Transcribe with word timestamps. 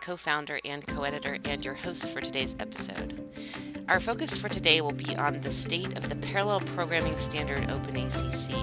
Co 0.00 0.16
founder 0.16 0.60
and 0.64 0.86
co 0.86 1.02
editor, 1.02 1.38
and 1.44 1.64
your 1.64 1.74
host 1.74 2.10
for 2.10 2.20
today's 2.20 2.56
episode. 2.60 3.20
Our 3.88 3.98
focus 3.98 4.38
for 4.38 4.48
today 4.48 4.80
will 4.80 4.92
be 4.92 5.16
on 5.16 5.40
the 5.40 5.50
state 5.50 5.96
of 5.96 6.08
the 6.08 6.16
parallel 6.16 6.60
programming 6.60 7.16
standard 7.16 7.68
OpenACC. 7.68 8.54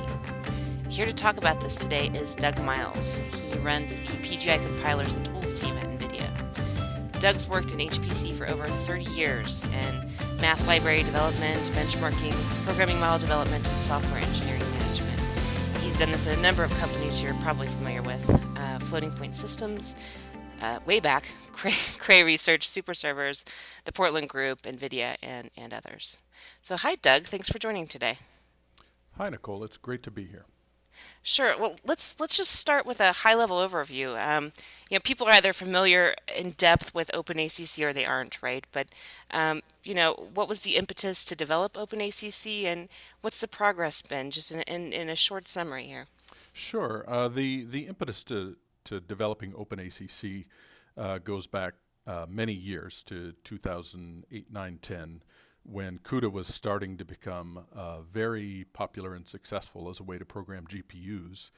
Here 0.91 1.05
to 1.05 1.13
talk 1.13 1.37
about 1.37 1.59
this 1.59 1.75
today 1.75 2.07
is 2.13 2.35
Doug 2.35 2.57
Miles. 2.63 3.17
He 3.17 3.57
runs 3.59 3.95
the 3.95 4.01
PGI 4.23 4.65
compilers 4.65 5.13
and 5.13 5.25
tools 5.25 5.59
team 5.59 5.75
at 5.77 5.89
NVIDIA. 5.89 7.19
Doug's 7.19 7.47
worked 7.47 7.73
in 7.73 7.79
HPC 7.79 8.33
for 8.33 8.47
over 8.49 8.67
30 8.67 9.03
years 9.11 9.63
in 9.65 10.09
math 10.39 10.65
library 10.67 11.03
development, 11.03 11.69
benchmarking, 11.71 12.33
programming 12.63 12.99
model 12.99 13.19
development, 13.19 13.67
and 13.67 13.81
software 13.81 14.21
engineering 14.21 14.61
management. 14.79 15.19
He's 15.81 15.97
done 15.97 16.11
this 16.11 16.27
at 16.27 16.37
a 16.37 16.41
number 16.41 16.63
of 16.63 16.71
companies 16.79 17.21
you're 17.21 17.33
probably 17.35 17.67
familiar 17.67 18.01
with 18.01 18.27
uh, 18.57 18.79
Floating 18.79 19.11
Point 19.11 19.35
Systems, 19.35 19.95
uh, 20.61 20.79
way 20.85 20.99
back, 20.99 21.33
Cray, 21.51 21.73
Cray 21.97 22.23
Research, 22.23 22.67
Super 22.67 22.93
Servers, 22.93 23.45
the 23.85 23.91
Portland 23.91 24.29
Group, 24.29 24.63
NVIDIA, 24.63 25.15
and, 25.21 25.49
and 25.57 25.73
others. 25.73 26.19
So, 26.61 26.77
hi, 26.77 26.95
Doug. 26.95 27.23
Thanks 27.23 27.49
for 27.49 27.59
joining 27.59 27.87
today. 27.87 28.17
Hi, 29.17 29.29
Nicole. 29.29 29.63
It's 29.63 29.77
great 29.77 30.03
to 30.03 30.11
be 30.11 30.25
here. 30.25 30.45
Sure. 31.23 31.55
Well, 31.59 31.75
let's 31.83 32.19
let's 32.19 32.37
just 32.37 32.51
start 32.51 32.85
with 32.85 33.01
a 33.01 33.11
high-level 33.11 33.57
overview. 33.57 34.15
Um, 34.15 34.53
you 34.89 34.95
know, 34.95 34.99
people 34.99 35.27
are 35.27 35.33
either 35.33 35.53
familiar 35.53 36.13
in 36.35 36.51
depth 36.51 36.93
with 36.93 37.11
OpenACC 37.13 37.83
or 37.83 37.93
they 37.93 38.05
aren't, 38.05 38.41
right? 38.41 38.65
But 38.71 38.87
um, 39.31 39.61
you 39.83 39.93
know, 39.93 40.29
what 40.33 40.47
was 40.47 40.61
the 40.61 40.75
impetus 40.75 41.25
to 41.25 41.35
develop 41.35 41.73
OpenACC, 41.73 42.65
and 42.65 42.89
what's 43.21 43.41
the 43.41 43.47
progress 43.47 44.01
been? 44.01 44.31
Just 44.31 44.51
in 44.51 44.61
in, 44.61 44.93
in 44.93 45.09
a 45.09 45.15
short 45.15 45.47
summary 45.47 45.85
here. 45.87 46.07
Sure. 46.53 47.03
Uh, 47.07 47.27
the 47.27 47.63
the 47.63 47.87
impetus 47.87 48.23
to 48.25 48.55
to 48.85 48.99
developing 48.99 49.51
OpenACC 49.51 50.45
uh, 50.97 51.17
goes 51.19 51.47
back 51.47 51.73
uh, 52.07 52.25
many 52.29 52.53
years 52.53 53.03
to 53.03 53.33
2008, 53.43 54.51
9, 54.51 54.79
10 54.81 55.21
when 55.65 55.97
CUDA 55.97 56.31
was 56.31 56.47
starting 56.47 56.95
to 56.97 57.05
become 57.05 57.65
uh, 57.75 58.01
very 58.01 58.65
popular 58.73 59.15
and 59.15 59.27
successful 59.27 59.89
as 59.89 59.99
a 59.99 60.03
way 60.03 60.17
to 60.17 60.25
program 60.25 60.67
GPUs, 60.67 61.49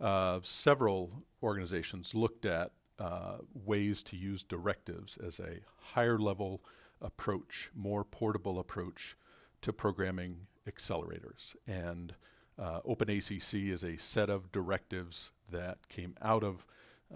uh, 0.00 0.38
several 0.42 1.24
organizations 1.42 2.14
looked 2.14 2.46
at 2.46 2.70
uh, 3.00 3.38
ways 3.52 4.02
to 4.04 4.16
use 4.16 4.42
directives 4.44 5.16
as 5.16 5.40
a 5.40 5.60
higher 5.94 6.18
level 6.18 6.62
approach, 7.00 7.70
more 7.74 8.04
portable 8.04 8.58
approach 8.58 9.16
to 9.60 9.72
programming 9.72 10.46
accelerators. 10.68 11.56
And 11.66 12.14
uh, 12.58 12.80
OpenACC 12.80 13.70
is 13.70 13.84
a 13.84 13.96
set 13.96 14.28
of 14.28 14.50
directives 14.50 15.32
that 15.50 15.88
came 15.88 16.14
out 16.20 16.42
of 16.42 16.66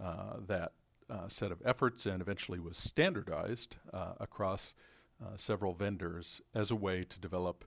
uh, 0.00 0.36
that 0.46 0.72
uh, 1.10 1.28
set 1.28 1.52
of 1.52 1.60
efforts 1.64 2.06
and 2.06 2.22
eventually 2.22 2.58
was 2.58 2.76
standardized 2.78 3.76
across 4.18 4.74
uh, 5.22 5.36
several 5.36 5.72
vendors 5.72 6.40
as 6.54 6.70
a 6.70 6.76
way 6.76 7.04
to 7.04 7.20
develop 7.20 7.64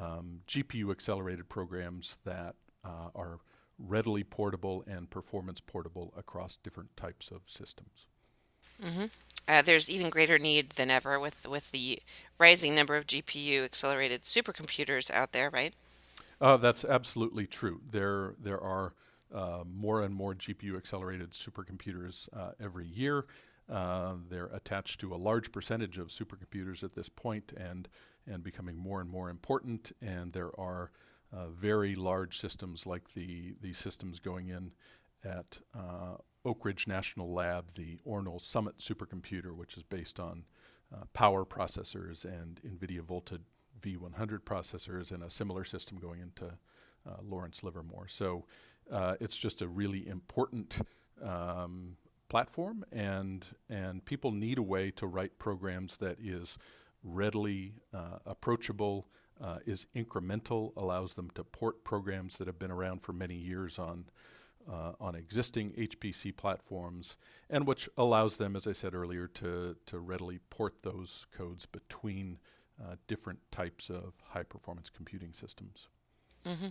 um, 0.00 0.40
GPU 0.46 0.90
accelerated 0.90 1.48
programs 1.48 2.18
that 2.24 2.54
uh, 2.84 3.08
are 3.14 3.40
readily 3.78 4.22
portable 4.22 4.84
and 4.86 5.10
performance 5.10 5.60
portable 5.60 6.12
across 6.16 6.56
different 6.56 6.96
types 6.96 7.30
of 7.30 7.42
systems. 7.46 8.06
Mm-hmm. 8.82 9.06
Uh, 9.48 9.62
there's 9.62 9.90
even 9.90 10.10
greater 10.10 10.38
need 10.38 10.70
than 10.70 10.90
ever 10.90 11.18
with, 11.18 11.48
with 11.48 11.72
the 11.72 12.00
rising 12.38 12.74
number 12.74 12.96
of 12.96 13.06
GPU 13.06 13.64
accelerated 13.64 14.22
supercomputers 14.22 15.10
out 15.10 15.32
there, 15.32 15.50
right? 15.50 15.74
Uh, 16.42 16.56
that's 16.56 16.84
absolutely 16.84 17.46
true. 17.46 17.80
There, 17.88 18.34
there 18.36 18.60
are 18.60 18.94
uh, 19.32 19.62
more 19.64 20.02
and 20.02 20.12
more 20.12 20.34
GPU 20.34 20.76
accelerated 20.76 21.30
supercomputers 21.30 22.28
uh, 22.36 22.50
every 22.60 22.84
year. 22.84 23.26
Uh, 23.70 24.14
they're 24.28 24.46
attached 24.46 24.98
to 25.00 25.14
a 25.14 25.16
large 25.16 25.52
percentage 25.52 25.98
of 25.98 26.08
supercomputers 26.08 26.82
at 26.82 26.94
this 26.94 27.08
point 27.08 27.52
and, 27.56 27.88
and 28.26 28.42
becoming 28.42 28.76
more 28.76 29.00
and 29.00 29.08
more 29.08 29.30
important. 29.30 29.92
And 30.02 30.32
there 30.32 30.50
are 30.58 30.90
uh, 31.32 31.46
very 31.46 31.94
large 31.94 32.36
systems 32.36 32.88
like 32.88 33.14
the, 33.14 33.54
the 33.62 33.72
systems 33.72 34.18
going 34.18 34.48
in 34.48 34.72
at 35.24 35.60
uh, 35.72 36.16
Oak 36.44 36.64
Ridge 36.64 36.88
National 36.88 37.32
Lab, 37.32 37.68
the 37.74 37.98
ORNL 38.04 38.40
Summit 38.40 38.78
supercomputer, 38.78 39.54
which 39.54 39.76
is 39.76 39.84
based 39.84 40.18
on 40.18 40.44
power 41.14 41.46
processors 41.46 42.24
and 42.26 42.60
NVIDIA 42.66 43.00
Volta 43.00 43.40
V100 43.82 44.40
processors, 44.40 45.12
and 45.12 45.22
a 45.22 45.30
similar 45.30 45.64
system 45.64 45.98
going 45.98 46.20
into 46.20 46.46
uh, 47.06 47.16
Lawrence 47.22 47.64
Livermore. 47.64 48.08
So 48.08 48.44
uh, 48.90 49.14
it's 49.20 49.36
just 49.36 49.62
a 49.62 49.68
really 49.68 50.06
important 50.06 50.80
um, 51.22 51.96
platform, 52.28 52.84
and 52.92 53.46
and 53.68 54.04
people 54.04 54.30
need 54.30 54.58
a 54.58 54.62
way 54.62 54.90
to 54.92 55.06
write 55.06 55.38
programs 55.38 55.98
that 55.98 56.18
is 56.20 56.58
readily 57.04 57.74
uh, 57.92 58.18
approachable, 58.24 59.08
uh, 59.40 59.58
is 59.66 59.86
incremental, 59.94 60.72
allows 60.76 61.14
them 61.14 61.30
to 61.30 61.44
port 61.44 61.84
programs 61.84 62.38
that 62.38 62.46
have 62.46 62.58
been 62.58 62.70
around 62.70 63.02
for 63.02 63.12
many 63.12 63.34
years 63.34 63.78
on. 63.78 64.06
Uh, 64.70 64.92
on 65.00 65.16
existing 65.16 65.72
HPC 65.72 66.36
platforms, 66.36 67.16
and 67.50 67.66
which 67.66 67.88
allows 67.96 68.38
them, 68.38 68.54
as 68.54 68.68
I 68.68 68.70
said 68.70 68.94
earlier, 68.94 69.26
to, 69.26 69.74
to 69.86 69.98
readily 69.98 70.38
port 70.50 70.82
those 70.82 71.26
codes 71.36 71.66
between 71.66 72.38
uh, 72.80 72.96
different 73.06 73.40
types 73.50 73.90
of 73.90 74.18
high 74.30 74.44
performance 74.44 74.90
computing 74.90 75.32
systems. 75.32 75.88
Mm-hmm. 76.46 76.68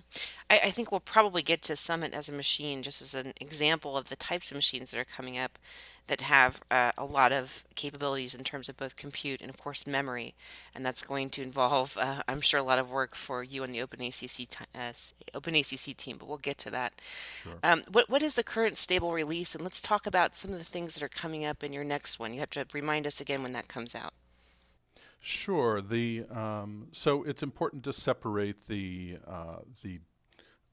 I, 0.50 0.60
I 0.66 0.70
think 0.70 0.92
we'll 0.92 1.00
probably 1.00 1.42
get 1.42 1.62
to 1.64 1.76
Summit 1.76 2.14
as 2.14 2.28
a 2.28 2.34
machine, 2.34 2.82
just 2.82 3.02
as 3.02 3.14
an 3.16 3.34
example 3.40 3.96
of 3.96 4.10
the 4.10 4.16
types 4.18 4.52
of 4.52 4.56
machines 4.56 4.92
that 4.92 5.00
are 5.00 5.06
coming 5.06 5.38
up 5.38 5.58
that 6.08 6.22
have 6.22 6.62
uh, 6.70 6.92
a 6.98 7.06
lot 7.06 7.32
of 7.32 7.64
capabilities 7.76 8.36
in 8.36 8.44
terms 8.44 8.68
of 8.68 8.76
both 8.76 8.98
compute 8.98 9.40
and, 9.40 9.50
of 9.50 9.58
course, 9.58 9.88
memory. 9.88 10.34
And 10.76 10.86
that's 10.86 11.04
going 11.04 11.30
to 11.32 11.42
involve, 11.42 11.98
uh, 11.98 12.22
I'm 12.28 12.42
sure, 12.42 12.60
a 12.60 12.64
lot 12.64 12.80
of 12.80 12.92
work 12.92 13.16
for 13.16 13.44
you 13.44 13.64
and 13.64 13.74
the 13.74 13.80
OpenACC, 13.80 14.50
t- 14.50 14.66
uh, 14.76 15.40
OpenACC 15.40 15.96
team, 15.96 16.18
but 16.18 16.28
we'll 16.28 16.38
get 16.38 16.58
to 16.60 16.70
that. 16.72 16.94
Sure. 17.42 17.54
Um, 17.64 17.84
what, 17.90 18.10
what 18.10 18.24
is 18.24 18.36
the 18.36 18.44
current 18.44 18.78
stable 18.78 19.14
release? 19.14 19.56
And 19.56 19.64
let's 19.64 19.80
talk 19.80 20.06
about 20.06 20.36
some 20.36 20.52
of 20.52 20.60
the 20.60 20.66
things 20.66 20.96
that 20.96 21.04
are 21.04 21.08
coming 21.08 21.46
up 21.46 21.64
in 21.64 21.72
your 21.72 21.86
next 21.86 22.20
one. 22.20 22.34
You 22.34 22.42
have 22.42 22.50
to 22.52 22.66
remind 22.74 23.08
us 23.08 23.22
again 23.22 23.42
when 23.42 23.54
that 23.54 23.70
comes 23.70 23.96
out. 23.96 24.14
Sure. 25.24 25.82
The 25.82 26.26
um, 26.32 26.88
so 26.92 27.22
it's 27.22 27.44
important 27.44 27.84
to 27.84 27.94
separate 27.94 28.66
the 28.66 29.20
uh, 29.26 29.58
the 29.84 30.00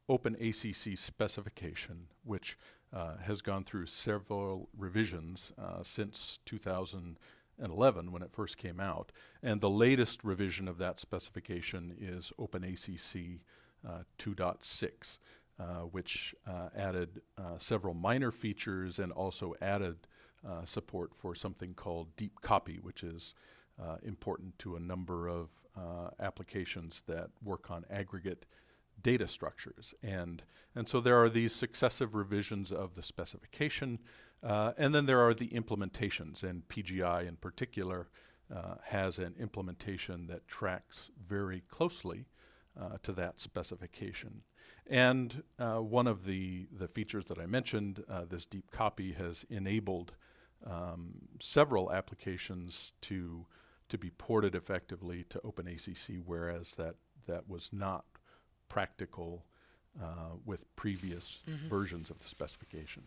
Open 0.09 0.35
ACC 0.37 0.97
specification, 0.97 2.07
which 2.25 2.57
uh, 2.91 3.19
has 3.19 3.43
gone 3.43 3.63
through 3.63 3.85
several 3.85 4.71
revisions 4.75 5.53
uh, 5.59 5.83
since 5.83 6.39
2011 6.47 8.11
when 8.11 8.23
it 8.23 8.31
first 8.31 8.57
came 8.57 8.81
out, 8.81 9.13
and 9.43 9.61
the 9.61 9.69
latest 9.69 10.25
revision 10.25 10.67
of 10.67 10.79
that 10.79 10.99
specification 10.99 11.95
is 12.01 12.33
Open 12.39 12.65
ACC 12.65 13.41
uh, 13.87 14.05
2.6. 14.19 15.19
Uh, 15.61 15.81
which 15.91 16.37
uh, 16.47 16.69
added 16.77 17.21
several 17.57 17.93
minor 17.93 18.31
features 18.31 19.01
and 19.01 19.11
also 19.11 19.55
added 19.61 19.97
support 20.63 21.13
for 21.13 21.35
something 21.35 21.75
called 21.75 22.15
deep 22.15 22.41
copy, 22.41 22.77
which 22.81 23.03
is 23.03 23.35
uh, 23.81 23.97
important 24.03 24.59
to 24.59 24.77
a 24.77 24.81
number 24.81 25.29
of 25.29 25.51
uh, 25.77 26.11
applications 26.21 27.03
that 27.03 27.31
work 27.43 27.71
on 27.71 27.85
aggregate 27.91 28.47
data 29.01 29.29
structures. 29.29 29.95
And, 30.03 30.43
and 30.75 30.89
so 30.89 31.01
there 31.01 31.23
are 31.23 31.29
these 31.29 31.55
successive 31.55 32.15
revisions 32.15 32.73
of 32.73 32.95
the 32.95 33.03
specification, 33.03 34.01
uh, 34.43 34.73
and 34.77 34.95
then 34.95 35.07
there 35.07 35.21
are 35.21 35.35
the 35.35 35.49
implementations, 35.49 36.43
and 36.43 36.67
PGI 36.69 37.29
in 37.29 37.37
particular 37.37 38.09
uh, 38.55 38.77
has 38.85 39.19
an 39.19 39.35
implementation 39.39 40.27
that 40.27 40.49
tracks 40.49 41.11
very 41.21 41.63
closely 41.69 42.27
uh, 42.81 42.97
to 43.03 43.13
that 43.13 43.39
specification. 43.39 44.43
And 44.87 45.43
uh, 45.59 45.77
one 45.77 46.07
of 46.07 46.25
the, 46.25 46.67
the 46.73 46.89
features 46.89 47.27
that 47.27 47.39
I 47.39 47.47
mentioned, 47.47 48.03
this 48.29 48.47
deep 48.47 48.71
copy, 48.71 49.13
has 49.13 49.45
enabled 49.51 50.15
um, 50.67 51.29
several 51.41 51.93
applications 51.93 52.95
to 53.03 53.47
to 53.89 53.99
be 53.99 54.11
ported 54.11 54.55
effectively 54.55 55.25
to 55.31 55.39
OpenACC, 55.41 56.23
whereas 56.25 56.75
that, 56.75 56.97
that 57.27 57.49
was 57.49 57.73
not 57.73 58.05
practical 58.69 59.45
uh, 60.01 60.37
with 60.45 60.65
previous 60.77 61.43
mm-hmm. 61.49 61.69
versions 61.69 62.11
of 62.11 62.19
the 62.19 62.27
specification. 62.27 63.05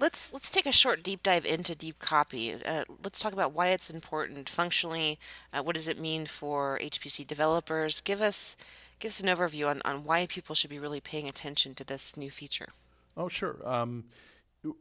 Let's 0.00 0.32
let's 0.32 0.50
take 0.50 0.66
a 0.66 0.72
short 0.72 1.04
deep 1.04 1.22
dive 1.22 1.46
into 1.46 1.76
deep 1.76 2.00
copy. 2.00 2.52
Uh, 2.52 2.84
let's 3.04 3.20
talk 3.20 3.32
about 3.32 3.52
why 3.52 3.68
it's 3.68 3.88
important 3.88 4.48
functionally. 4.48 5.20
Uh, 5.52 5.62
what 5.62 5.76
does 5.76 5.86
it 5.86 6.00
mean 6.00 6.26
for 6.26 6.80
HPC 6.82 7.24
developers? 7.24 8.00
Give 8.00 8.20
us 8.20 8.56
give 8.98 9.10
us 9.10 9.22
an 9.22 9.28
overview 9.28 9.70
on, 9.70 9.80
on 9.84 10.04
why 10.04 10.26
people 10.26 10.56
should 10.56 10.70
be 10.70 10.80
really 10.80 11.00
paying 11.00 11.28
attention 11.28 11.74
to 11.76 11.84
this 11.84 12.16
new 12.16 12.30
feature. 12.30 12.70
Oh, 13.16 13.28
sure. 13.28 13.56
Um, 13.64 14.04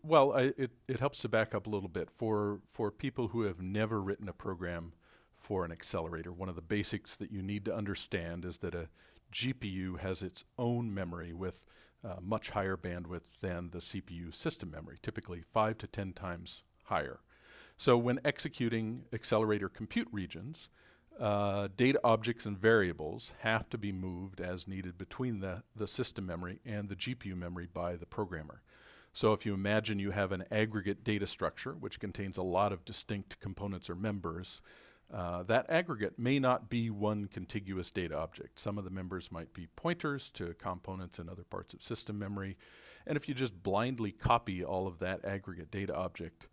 well, 0.01 0.33
I, 0.33 0.53
it, 0.57 0.71
it 0.88 1.00
helps 1.00 1.19
to 1.21 1.30
back 1.30 1.53
up 1.53 1.68
a 1.68 1.69
little 1.69 1.89
bit. 1.89 2.09
For, 2.09 2.59
for 2.65 2.91
people 2.91 3.30
who 3.30 3.44
have 3.44 3.62
never 3.62 4.01
written 4.01 4.30
a 4.30 4.33
program 4.33 4.94
for 5.33 5.65
an 5.65 5.71
accelerator, 5.71 6.31
one 6.31 6.50
of 6.50 6.56
the 6.56 6.62
basics 6.62 7.15
that 7.18 7.31
you 7.31 7.41
need 7.41 7.65
to 7.65 7.75
understand 7.75 8.45
is 8.45 8.59
that 8.59 8.75
a 8.75 8.89
GPU 9.31 10.00
has 10.00 10.21
its 10.21 10.45
own 10.57 10.94
memory 10.94 11.33
with 11.33 11.65
uh, 12.03 12.15
much 12.21 12.51
higher 12.51 12.77
bandwidth 12.77 13.39
than 13.39 13.71
the 13.71 13.80
CPU 13.80 14.33
system 14.33 14.69
memory, 14.69 14.97
typically 15.01 15.41
five 15.41 15.77
to 15.80 15.88
10 15.88 16.13
times 16.13 16.63
higher. 16.86 17.21
So 17.75 17.97
when 17.97 18.19
executing 18.24 19.06
accelerator 19.12 19.69
compute 19.69 20.07
regions, 20.12 20.69
uh, 21.19 21.69
data 21.75 22.00
objects 22.03 22.45
and 22.45 22.57
variables 22.57 23.33
have 23.39 23.69
to 23.69 23.77
be 23.77 23.91
moved 23.91 24.41
as 24.41 24.68
needed 24.68 24.97
between 24.97 25.39
the, 25.39 25.63
the 25.75 25.88
system 25.88 26.25
memory 26.25 26.59
and 26.65 26.89
the 26.89 26.95
GPU 26.95 27.36
memory 27.36 27.68
by 27.71 27.95
the 27.95 28.06
programmer. 28.06 28.62
So 29.13 29.31
if 29.31 29.45
you 29.45 29.54
imagine 29.54 30.00
you 30.00 30.10
have 30.12 30.31
an 30.31 30.44
aggregate 30.51 31.04
data 31.04 31.27
structure, 31.27 31.74
which 31.74 32.00
contains 32.00 32.38
a 32.38 32.44
lot 32.44 32.74
of 32.74 32.83
distinct 32.83 33.39
components 33.39 33.88
or 33.88 33.95
members, 33.95 34.63
uh, 35.13 35.44
that 35.44 35.69
aggregate 35.69 36.18
may 36.18 36.39
not 36.39 36.68
be 36.68 36.89
one 36.89 37.27
contiguous 37.27 37.92
data 37.92 38.18
object. 38.18 38.57
Some 38.57 38.80
of 38.80 38.83
the 38.83 38.89
members 38.89 39.31
might 39.31 39.54
be 39.54 39.68
pointers 39.75 40.31
to 40.31 40.56
components 40.56 41.19
in 41.19 41.30
other 41.30 41.44
parts 41.44 41.75
of 41.75 41.83
system 41.83 42.18
memory. 42.18 42.57
And 43.06 43.15
if 43.15 43.30
you 43.30 43.36
just 43.36 43.62
blindly 43.62 44.12
copy 44.12 44.63
all 44.63 44.88
of 44.88 44.98
that 45.00 45.24
aggregate 45.24 45.69
data 45.69 45.95
object 45.95 46.48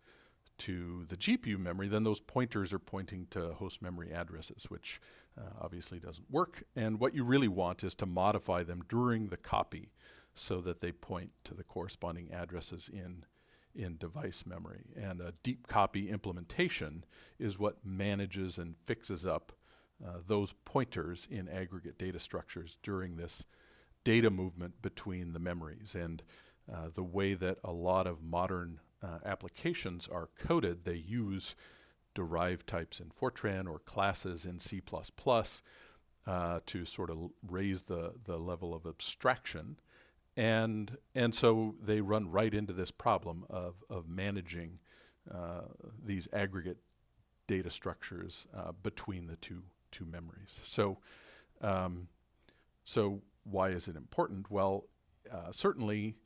to 0.59 1.05
the 1.09 1.17
GPU 1.17 1.57
memory, 1.57 1.87
then 1.87 2.03
those 2.03 2.19
pointers 2.19 2.71
are 2.71 2.79
pointing 2.79 3.25
to 3.31 3.53
host 3.53 3.81
memory 3.81 4.13
addresses, 4.13 4.65
which 4.69 5.01
uh, 5.35 5.49
obviously 5.59 5.99
doesn't 5.99 6.29
work. 6.29 6.63
And 6.75 6.99
what 6.99 7.15
you 7.15 7.23
really 7.23 7.47
want 7.47 7.83
is 7.83 7.95
to 7.95 8.05
modify 8.05 8.61
them 8.61 8.83
during 8.87 9.29
the 9.29 9.37
copy 9.37 9.89
so 10.33 10.61
that 10.61 10.79
they 10.79 10.91
point 10.91 11.31
to 11.43 11.53
the 11.53 11.63
corresponding 11.63 12.31
addresses 12.31 12.89
in 12.89 13.25
in 13.73 13.97
device 13.97 14.45
memory. 14.45 14.83
And 14.97 15.21
a 15.21 15.33
deep 15.43 15.65
copy 15.65 16.09
implementation 16.09 17.05
is 17.39 17.57
what 17.57 17.85
manages 17.85 18.57
and 18.57 18.75
fixes 18.77 19.25
up 19.25 19.53
uh, 20.05 20.17
those 20.25 20.53
pointers 20.65 21.27
in 21.29 21.47
aggregate 21.47 21.97
data 21.97 22.19
structures 22.19 22.77
during 22.83 23.15
this 23.15 23.45
data 24.03 24.29
movement 24.29 24.81
between 24.81 25.33
the 25.33 25.39
memories. 25.39 25.95
And 25.95 26.23
uh, 26.71 26.89
the 26.93 27.03
way 27.03 27.33
that 27.33 27.59
a 27.63 27.71
lot 27.71 28.07
of 28.07 28.23
modern 28.23 28.79
uh, 29.03 29.19
applications 29.25 30.07
are 30.07 30.29
coded, 30.37 30.83
they 30.83 30.95
use 30.95 31.55
derived 32.13 32.67
types 32.67 32.99
in 32.99 33.09
Fortran 33.09 33.69
or 33.69 33.79
classes 33.79 34.45
in 34.45 34.59
C++ 34.59 34.81
uh, 36.27 36.59
to 36.65 36.85
sort 36.85 37.09
of 37.09 37.17
raise 37.47 37.83
the, 37.83 38.13
the 38.25 38.37
level 38.37 38.73
of 38.73 38.85
abstraction 38.85 39.77
and 40.37 40.97
and 41.13 41.35
so 41.35 41.75
they 41.81 42.01
run 42.01 42.31
right 42.31 42.53
into 42.53 42.73
this 42.73 42.91
problem 42.91 43.45
of 43.49 43.83
of 43.89 44.07
managing 44.07 44.79
uh, 45.29 45.61
these 46.03 46.27
aggregate 46.33 46.77
data 47.47 47.69
structures 47.69 48.47
uh, 48.55 48.71
between 48.83 49.27
the 49.27 49.35
two 49.35 49.63
two 49.91 50.05
memories. 50.05 50.59
So 50.63 50.99
um, 51.61 52.07
so 52.83 53.21
why 53.43 53.69
is 53.69 53.87
it 53.87 53.95
important? 53.95 54.49
Well, 54.49 54.85
uh, 55.31 55.51
certainly 55.51 56.17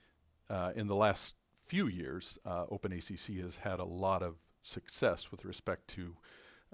uh, 0.49 0.71
in 0.75 0.87
the 0.87 0.95
last 0.95 1.35
few 1.59 1.87
years, 1.87 2.37
uh, 2.45 2.65
OpenACC 2.65 3.41
has 3.41 3.57
had 3.57 3.79
a 3.79 3.85
lot 3.85 4.21
of 4.21 4.37
success 4.61 5.31
with 5.31 5.45
respect 5.45 5.87
to 5.89 6.15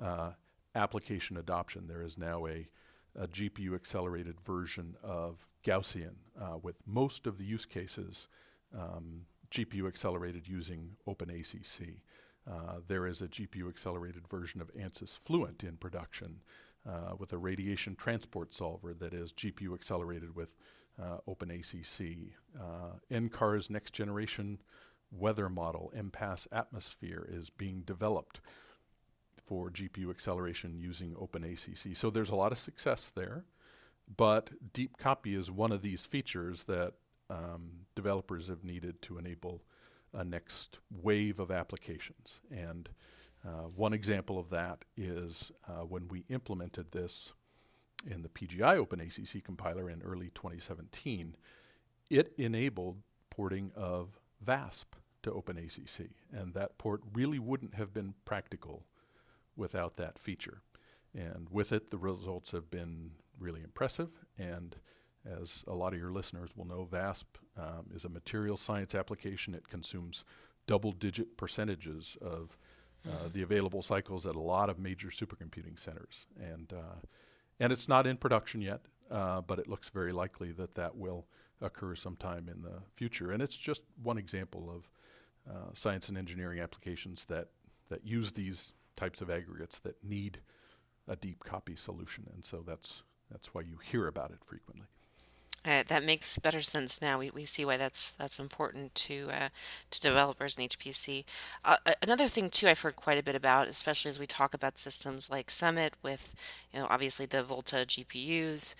uh, 0.01 0.31
application 0.75 1.37
adoption. 1.37 1.87
There 1.87 2.01
is 2.01 2.17
now 2.17 2.47
a 2.47 2.67
a 3.19 3.27
GPU 3.27 3.75
accelerated 3.75 4.39
version 4.39 4.95
of 5.03 5.51
Gaussian, 5.63 6.15
uh, 6.39 6.57
with 6.61 6.81
most 6.85 7.27
of 7.27 7.37
the 7.37 7.45
use 7.45 7.65
cases 7.65 8.27
um, 8.77 9.25
GPU 9.51 9.87
accelerated 9.87 10.47
using 10.47 10.95
OpenACC. 11.07 12.01
Uh, 12.49 12.77
there 12.87 13.05
is 13.05 13.21
a 13.21 13.27
GPU 13.27 13.69
accelerated 13.69 14.27
version 14.27 14.61
of 14.61 14.71
ANSYS 14.73 15.17
Fluent 15.17 15.63
in 15.63 15.77
production 15.77 16.41
uh, 16.87 17.13
with 17.17 17.33
a 17.33 17.37
radiation 17.37 17.95
transport 17.95 18.53
solver 18.53 18.93
that 18.93 19.13
is 19.13 19.33
GPU 19.33 19.73
accelerated 19.73 20.35
with 20.35 20.55
uh, 21.01 21.17
OpenACC. 21.27 22.31
Uh, 22.59 22.97
NCAR's 23.11 23.69
next 23.69 23.93
generation 23.93 24.59
weather 25.11 25.49
model, 25.49 25.91
MPAS 25.95 26.47
Atmosphere, 26.51 27.27
is 27.29 27.49
being 27.49 27.81
developed 27.81 28.41
for 29.43 29.69
GPU 29.69 30.09
acceleration 30.09 30.77
using 30.77 31.13
OpenACC. 31.15 31.95
So 31.95 32.09
there's 32.09 32.29
a 32.29 32.35
lot 32.35 32.51
of 32.51 32.57
success 32.57 33.11
there, 33.11 33.45
but 34.17 34.51
deep 34.73 34.97
copy 34.97 35.35
is 35.35 35.51
one 35.51 35.71
of 35.71 35.81
these 35.81 36.05
features 36.05 36.65
that 36.65 36.93
um, 37.29 37.85
developers 37.95 38.49
have 38.49 38.63
needed 38.63 39.01
to 39.03 39.17
enable 39.17 39.63
a 40.13 40.23
next 40.23 40.79
wave 40.89 41.39
of 41.39 41.51
applications. 41.51 42.41
And 42.51 42.89
uh, 43.45 43.69
one 43.75 43.93
example 43.93 44.37
of 44.37 44.49
that 44.49 44.85
is 44.97 45.51
uh, 45.67 45.83
when 45.85 46.07
we 46.07 46.25
implemented 46.29 46.91
this 46.91 47.33
in 48.05 48.21
the 48.21 48.29
PGI 48.29 48.85
OpenACC 48.85 49.43
compiler 49.43 49.89
in 49.89 50.01
early 50.01 50.29
2017, 50.33 51.35
it 52.09 52.33
enabled 52.37 52.97
porting 53.29 53.71
of 53.75 54.19
VASP 54.41 54.95
to 55.23 55.31
OpenACC. 55.31 56.09
And 56.31 56.53
that 56.53 56.77
port 56.77 57.01
really 57.13 57.39
wouldn't 57.39 57.75
have 57.75 57.93
been 57.93 58.15
practical 58.25 58.83
without 59.55 59.97
that 59.97 60.17
feature. 60.19 60.61
And 61.13 61.47
with 61.49 61.71
it, 61.71 61.89
the 61.89 61.97
results 61.97 62.51
have 62.51 62.69
been 62.69 63.11
really 63.39 63.61
impressive. 63.61 64.09
And 64.37 64.75
as 65.25 65.65
a 65.67 65.73
lot 65.73 65.93
of 65.93 65.99
your 65.99 66.11
listeners 66.11 66.55
will 66.55 66.65
know, 66.65 66.87
VASP 66.89 67.37
um, 67.57 67.87
is 67.93 68.05
a 68.05 68.09
material 68.09 68.57
science 68.57 68.95
application. 68.95 69.53
It 69.53 69.67
consumes 69.67 70.25
double 70.67 70.91
digit 70.91 71.37
percentages 71.37 72.17
of 72.21 72.57
uh, 73.07 73.29
the 73.33 73.41
available 73.41 73.81
cycles 73.81 74.25
at 74.27 74.35
a 74.35 74.39
lot 74.39 74.69
of 74.69 74.79
major 74.79 75.07
supercomputing 75.07 75.77
centers. 75.77 76.27
And, 76.39 76.71
uh, 76.71 76.99
and 77.59 77.73
it's 77.73 77.89
not 77.89 78.05
in 78.05 78.17
production 78.17 78.61
yet, 78.61 78.81
uh, 79.09 79.41
but 79.41 79.59
it 79.59 79.67
looks 79.67 79.89
very 79.89 80.11
likely 80.11 80.51
that 80.53 80.75
that 80.75 80.95
will 80.95 81.25
occur 81.61 81.95
sometime 81.95 82.47
in 82.47 82.61
the 82.61 82.81
future. 82.93 83.31
And 83.31 83.41
it's 83.41 83.57
just 83.57 83.83
one 84.01 84.17
example 84.17 84.71
of 84.73 84.89
uh, 85.49 85.69
science 85.73 86.09
and 86.09 86.17
engineering 86.17 86.59
applications 86.59 87.25
that, 87.25 87.47
that 87.89 88.05
use 88.05 88.33
these 88.33 88.73
types 88.95 89.21
of 89.21 89.29
aggregates 89.29 89.79
that 89.79 90.03
need 90.03 90.39
a 91.07 91.15
deep 91.15 91.43
copy 91.43 91.75
solution, 91.75 92.29
and 92.33 92.45
so 92.45 92.63
that's 92.65 93.03
that's 93.29 93.53
why 93.53 93.61
you 93.61 93.77
hear 93.81 94.07
about 94.07 94.31
it 94.31 94.43
frequently. 94.43 94.85
Uh, 95.63 95.83
that 95.87 96.03
makes 96.03 96.39
better 96.39 96.61
sense 96.61 97.03
now. 97.03 97.19
We, 97.19 97.29
we 97.29 97.45
see 97.45 97.63
why 97.65 97.77
that's 97.77 98.11
that's 98.11 98.39
important 98.39 98.95
to 98.95 99.29
uh, 99.31 99.49
to 99.91 100.01
developers 100.01 100.57
in 100.57 100.67
HPC. 100.67 101.23
Uh, 101.63 101.77
another 102.01 102.27
thing 102.27 102.49
too, 102.49 102.67
I've 102.67 102.79
heard 102.79 102.95
quite 102.95 103.19
a 103.19 103.23
bit 103.23 103.35
about, 103.35 103.67
especially 103.67 104.09
as 104.09 104.19
we 104.19 104.25
talk 104.25 104.55
about 104.55 104.79
systems 104.79 105.29
like 105.29 105.51
Summit, 105.51 105.93
with 106.01 106.33
you 106.73 106.79
know 106.79 106.87
obviously 106.89 107.27
the 107.27 107.43
Volta 107.43 107.77
GPUs, 107.77 108.73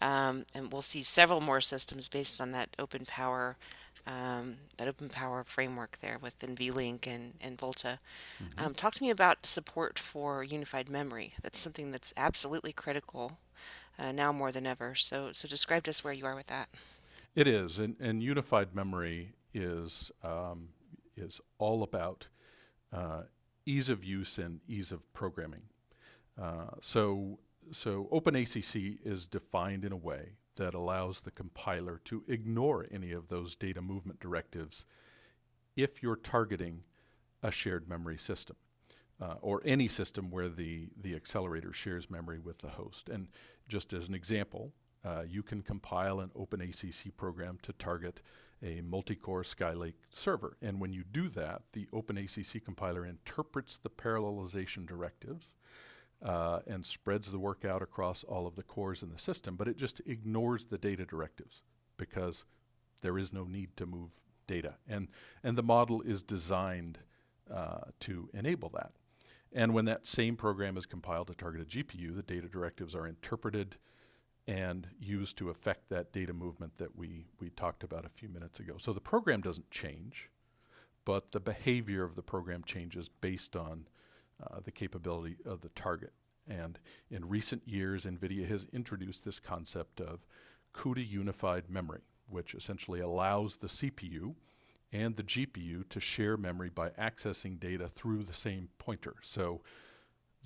um, 0.00 0.44
and 0.54 0.72
we'll 0.72 0.82
see 0.82 1.02
several 1.02 1.40
more 1.40 1.60
systems 1.60 2.08
based 2.08 2.40
on 2.40 2.52
that 2.52 2.70
open 2.78 3.04
power 3.06 3.56
um, 4.06 4.58
that 4.76 4.86
open 4.86 5.08
power 5.08 5.42
framework 5.44 5.98
there 6.00 6.18
with 6.18 6.38
NVLink 6.38 7.06
and, 7.06 7.34
and 7.40 7.58
Volta. 7.58 7.98
Mm-hmm. 8.42 8.64
Um, 8.64 8.74
talk 8.74 8.94
to 8.94 9.02
me 9.02 9.10
about 9.10 9.46
support 9.46 9.98
for 9.98 10.44
unified 10.44 10.88
memory. 10.88 11.34
That's 11.42 11.58
something 11.58 11.90
that's 11.90 12.14
absolutely 12.16 12.72
critical 12.72 13.38
uh, 13.98 14.12
now 14.12 14.32
more 14.32 14.52
than 14.52 14.66
ever. 14.66 14.94
So, 14.94 15.30
so 15.32 15.48
describe 15.48 15.84
to 15.84 15.90
us 15.90 16.04
where 16.04 16.12
you 16.12 16.24
are 16.26 16.36
with 16.36 16.46
that. 16.46 16.68
It 17.34 17.48
is, 17.48 17.78
and, 17.78 17.96
and 18.00 18.22
unified 18.22 18.74
memory 18.74 19.32
is 19.52 20.10
um, 20.22 20.68
is 21.16 21.40
all 21.58 21.82
about 21.82 22.28
uh, 22.92 23.22
ease 23.64 23.90
of 23.90 24.04
use 24.04 24.38
and 24.38 24.60
ease 24.68 24.92
of 24.92 25.12
programming. 25.12 25.62
Uh, 26.40 26.68
so, 26.80 27.38
so 27.70 28.08
OpenACC 28.12 28.98
is 29.04 29.26
defined 29.26 29.84
in 29.84 29.92
a 29.92 29.96
way 29.96 30.32
that 30.56 30.74
allows 30.74 31.20
the 31.20 31.30
compiler 31.30 32.00
to 32.04 32.24
ignore 32.28 32.86
any 32.90 33.12
of 33.12 33.28
those 33.28 33.56
data 33.56 33.82
movement 33.82 34.20
directives 34.20 34.84
if 35.76 36.02
you're 36.02 36.16
targeting 36.16 36.84
a 37.42 37.50
shared 37.50 37.88
memory 37.88 38.16
system 38.16 38.56
uh, 39.20 39.34
or 39.40 39.60
any 39.64 39.88
system 39.88 40.30
where 40.30 40.48
the, 40.48 40.88
the 40.98 41.14
accelerator 41.14 41.72
shares 41.72 42.10
memory 42.10 42.38
with 42.38 42.58
the 42.58 42.70
host. 42.70 43.08
And 43.08 43.28
just 43.68 43.92
as 43.92 44.08
an 44.08 44.14
example, 44.14 44.72
uh, 45.04 45.22
you 45.28 45.42
can 45.42 45.62
compile 45.62 46.20
an 46.20 46.30
OpenACC 46.36 47.16
program 47.16 47.58
to 47.62 47.72
target 47.72 48.22
a 48.62 48.80
multi-core 48.80 49.42
Skylake 49.42 49.94
server. 50.08 50.56
And 50.62 50.80
when 50.80 50.92
you 50.92 51.04
do 51.04 51.28
that, 51.28 51.62
the 51.72 51.86
OpenACC 51.92 52.64
compiler 52.64 53.04
interprets 53.04 53.76
the 53.76 53.90
parallelization 53.90 54.86
directives 54.86 55.52
uh, 56.24 56.60
and 56.66 56.84
spreads 56.84 57.30
the 57.30 57.38
work 57.38 57.64
out 57.64 57.82
across 57.82 58.24
all 58.24 58.46
of 58.46 58.56
the 58.56 58.62
cores 58.62 59.02
in 59.02 59.10
the 59.10 59.18
system, 59.18 59.56
but 59.56 59.68
it 59.68 59.76
just 59.76 60.00
ignores 60.06 60.66
the 60.66 60.78
data 60.78 61.04
directives 61.04 61.62
because 61.96 62.44
there 63.02 63.18
is 63.18 63.32
no 63.32 63.44
need 63.44 63.76
to 63.76 63.86
move 63.86 64.12
data. 64.46 64.74
And, 64.88 65.08
and 65.42 65.56
the 65.56 65.62
model 65.62 66.02
is 66.02 66.22
designed 66.22 67.00
uh, 67.52 67.90
to 68.00 68.30
enable 68.32 68.70
that. 68.70 68.92
And 69.52 69.72
when 69.72 69.84
that 69.86 70.06
same 70.06 70.36
program 70.36 70.76
is 70.76 70.86
compiled 70.86 71.28
to 71.28 71.34
target 71.34 71.62
a 71.62 71.64
GPU, 71.64 72.14
the 72.14 72.22
data 72.22 72.48
directives 72.48 72.94
are 72.94 73.06
interpreted 73.06 73.76
and 74.46 74.88
used 75.00 75.38
to 75.38 75.50
affect 75.50 75.88
that 75.88 76.12
data 76.12 76.32
movement 76.32 76.78
that 76.78 76.96
we, 76.96 77.26
we 77.40 77.50
talked 77.50 77.82
about 77.82 78.04
a 78.04 78.08
few 78.08 78.28
minutes 78.28 78.60
ago. 78.60 78.74
So 78.78 78.92
the 78.92 79.00
program 79.00 79.40
doesn't 79.40 79.70
change, 79.70 80.30
but 81.04 81.32
the 81.32 81.40
behavior 81.40 82.04
of 82.04 82.14
the 82.14 82.22
program 82.22 82.62
changes 82.64 83.08
based 83.08 83.56
on 83.56 83.88
uh, 84.42 84.60
the 84.62 84.70
capability 84.72 85.36
of 85.44 85.60
the 85.60 85.68
target. 85.70 86.12
And 86.48 86.78
in 87.10 87.28
recent 87.28 87.66
years, 87.66 88.06
NVIDIA 88.06 88.46
has 88.48 88.66
introduced 88.72 89.24
this 89.24 89.40
concept 89.40 90.00
of 90.00 90.26
CUDA 90.72 91.08
unified 91.08 91.68
memory, 91.68 92.02
which 92.28 92.54
essentially 92.54 93.00
allows 93.00 93.56
the 93.56 93.66
CPU 93.66 94.34
and 94.92 95.16
the 95.16 95.22
GPU 95.22 95.88
to 95.88 96.00
share 96.00 96.36
memory 96.36 96.70
by 96.70 96.90
accessing 96.90 97.58
data 97.58 97.88
through 97.88 98.22
the 98.22 98.32
same 98.32 98.68
pointer. 98.78 99.16
So 99.22 99.62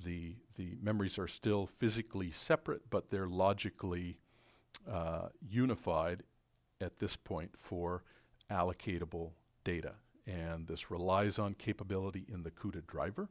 the, 0.02 0.36
the 0.54 0.78
memories 0.80 1.18
are 1.18 1.28
still 1.28 1.66
physically 1.66 2.30
separate, 2.30 2.88
but 2.88 3.10
they're 3.10 3.28
logically 3.28 4.18
uh, 4.90 5.28
unified 5.46 6.22
at 6.80 6.98
this 6.98 7.16
point 7.16 7.58
for 7.58 8.02
allocatable 8.50 9.32
data. 9.64 9.94
And 10.26 10.66
this 10.66 10.90
relies 10.90 11.38
on 11.38 11.54
capability 11.54 12.24
in 12.32 12.42
the 12.42 12.50
CUDA 12.50 12.86
driver. 12.86 13.28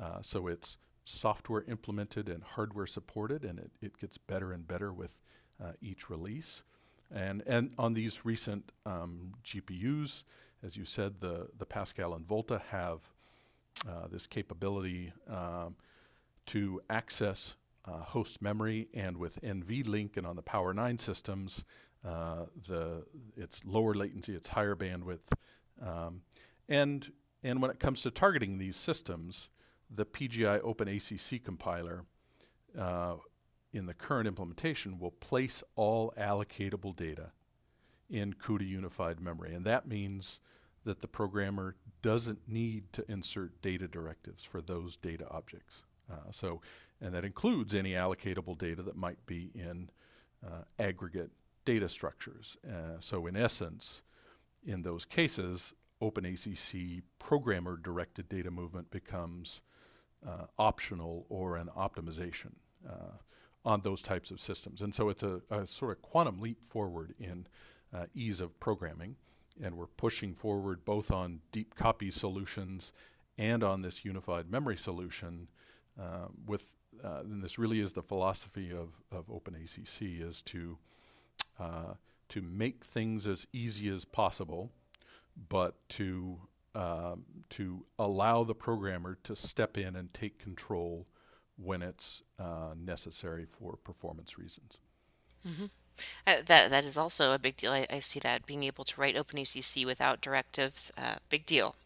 Uh, 0.00 0.22
so 0.22 0.46
it's 0.46 0.78
software 1.04 1.64
implemented 1.68 2.28
and 2.28 2.42
hardware 2.42 2.86
supported, 2.86 3.44
and 3.44 3.58
it, 3.58 3.72
it 3.80 3.98
gets 3.98 4.18
better 4.18 4.52
and 4.52 4.66
better 4.66 4.92
with 4.92 5.20
uh, 5.62 5.72
each 5.80 6.08
release. 6.08 6.64
And, 7.12 7.42
and 7.46 7.72
on 7.76 7.94
these 7.94 8.24
recent 8.24 8.72
um, 8.86 9.34
GPUs, 9.44 10.24
as 10.62 10.76
you 10.76 10.84
said, 10.84 11.20
the, 11.20 11.48
the 11.56 11.66
Pascal 11.66 12.14
and 12.14 12.26
Volta 12.26 12.62
have 12.70 13.10
uh, 13.88 14.06
this 14.08 14.26
capability 14.26 15.12
um, 15.28 15.76
to 16.46 16.80
access 16.88 17.56
uh, 17.86 18.02
host 18.02 18.42
memory, 18.42 18.88
and 18.94 19.16
with 19.16 19.40
NVLink 19.42 20.16
and 20.16 20.26
on 20.26 20.36
the 20.36 20.42
Power 20.42 20.74
9 20.74 20.98
systems, 20.98 21.64
uh, 22.06 22.46
the 22.68 23.04
it's 23.36 23.64
lower 23.64 23.94
latency, 23.94 24.34
it's 24.34 24.48
higher 24.48 24.76
bandwidth, 24.76 25.32
um, 25.82 26.22
and 26.68 27.12
and 27.42 27.60
when 27.62 27.70
it 27.70 27.78
comes 27.78 28.02
to 28.02 28.10
targeting 28.10 28.58
these 28.58 28.76
systems, 28.76 29.50
the 29.90 30.06
PGI 30.06 30.60
OpenACC 30.60 31.42
compiler 31.42 32.04
uh, 32.78 33.16
in 33.72 33.86
the 33.86 33.94
current 33.94 34.26
implementation 34.26 34.98
will 34.98 35.10
place 35.10 35.62
all 35.76 36.12
allocatable 36.16 36.94
data 36.94 37.32
in 38.08 38.34
CUDA 38.34 38.68
unified 38.68 39.20
memory, 39.20 39.54
and 39.54 39.64
that 39.64 39.86
means 39.86 40.40
that 40.84 41.00
the 41.00 41.08
programmer 41.08 41.76
doesn't 42.02 42.48
need 42.48 42.92
to 42.92 43.04
insert 43.10 43.60
data 43.62 43.86
directives 43.86 44.44
for 44.44 44.60
those 44.60 44.96
data 44.96 45.26
objects. 45.30 45.84
Uh, 46.10 46.30
so, 46.30 46.60
and 47.00 47.14
that 47.14 47.24
includes 47.24 47.74
any 47.74 47.92
allocatable 47.92 48.58
data 48.58 48.82
that 48.82 48.96
might 48.96 49.24
be 49.26 49.50
in 49.54 49.90
uh, 50.44 50.62
aggregate 50.78 51.30
data 51.64 51.88
structures. 51.88 52.56
Uh, 52.66 52.98
so, 52.98 53.26
in 53.26 53.36
essence, 53.36 54.02
in 54.64 54.82
those 54.82 55.04
cases, 55.04 55.74
OpenACC 56.02 57.02
programmer 57.18 57.76
directed 57.76 58.28
data 58.28 58.50
movement 58.50 58.90
becomes 58.90 59.62
uh, 60.26 60.46
optional 60.58 61.26
or 61.28 61.56
an 61.56 61.68
optimization 61.76 62.52
uh, 62.88 63.18
on 63.64 63.82
those 63.82 64.02
types 64.02 64.30
of 64.30 64.40
systems. 64.40 64.80
And 64.80 64.94
so, 64.94 65.08
it's 65.08 65.22
a, 65.22 65.42
a 65.50 65.66
sort 65.66 65.96
of 65.96 66.02
quantum 66.02 66.40
leap 66.40 66.66
forward 66.66 67.14
in 67.18 67.46
uh, 67.94 68.06
ease 68.14 68.40
of 68.40 68.58
programming. 68.60 69.16
And 69.62 69.76
we're 69.76 69.86
pushing 69.86 70.32
forward 70.32 70.84
both 70.84 71.10
on 71.10 71.40
deep 71.52 71.74
copy 71.74 72.10
solutions 72.10 72.92
and 73.36 73.62
on 73.62 73.82
this 73.82 74.04
unified 74.04 74.50
memory 74.50 74.76
solution 74.76 75.48
uh, 76.00 76.28
with 76.46 76.74
uh, 77.02 77.20
and 77.20 77.42
this 77.42 77.58
really 77.58 77.80
is 77.80 77.92
the 77.94 78.02
philosophy 78.02 78.70
of, 78.70 79.00
of 79.10 79.28
OpenACC 79.28 80.26
is 80.26 80.42
to 80.42 80.78
uh, 81.58 81.94
to 82.28 82.40
make 82.40 82.84
things 82.84 83.26
as 83.26 83.46
easy 83.52 83.88
as 83.88 84.04
possible, 84.04 84.70
but 85.48 85.76
to 85.88 86.38
um, 86.74 87.24
to 87.50 87.84
allow 87.98 88.44
the 88.44 88.54
programmer 88.54 89.18
to 89.24 89.34
step 89.34 89.76
in 89.76 89.96
and 89.96 90.12
take 90.14 90.38
control 90.38 91.06
when 91.56 91.82
it's 91.82 92.22
uh, 92.38 92.74
necessary 92.78 93.44
for 93.44 93.76
performance 93.76 94.38
reasons. 94.38 94.78
Mm-hmm. 95.46 95.66
Uh, 96.26 96.36
that 96.46 96.70
that 96.70 96.84
is 96.84 96.96
also 96.96 97.32
a 97.32 97.38
big 97.38 97.56
deal. 97.56 97.72
I, 97.72 97.86
I, 97.90 97.98
see 97.98 98.20
that 98.20 98.46
being 98.46 98.62
able 98.62 98.84
to 98.84 99.00
write 99.00 99.16
OpenACC 99.16 99.84
without 99.84 100.22
directives, 100.22 100.90
uh, 100.96 101.16
big 101.28 101.44
deal. 101.44 101.76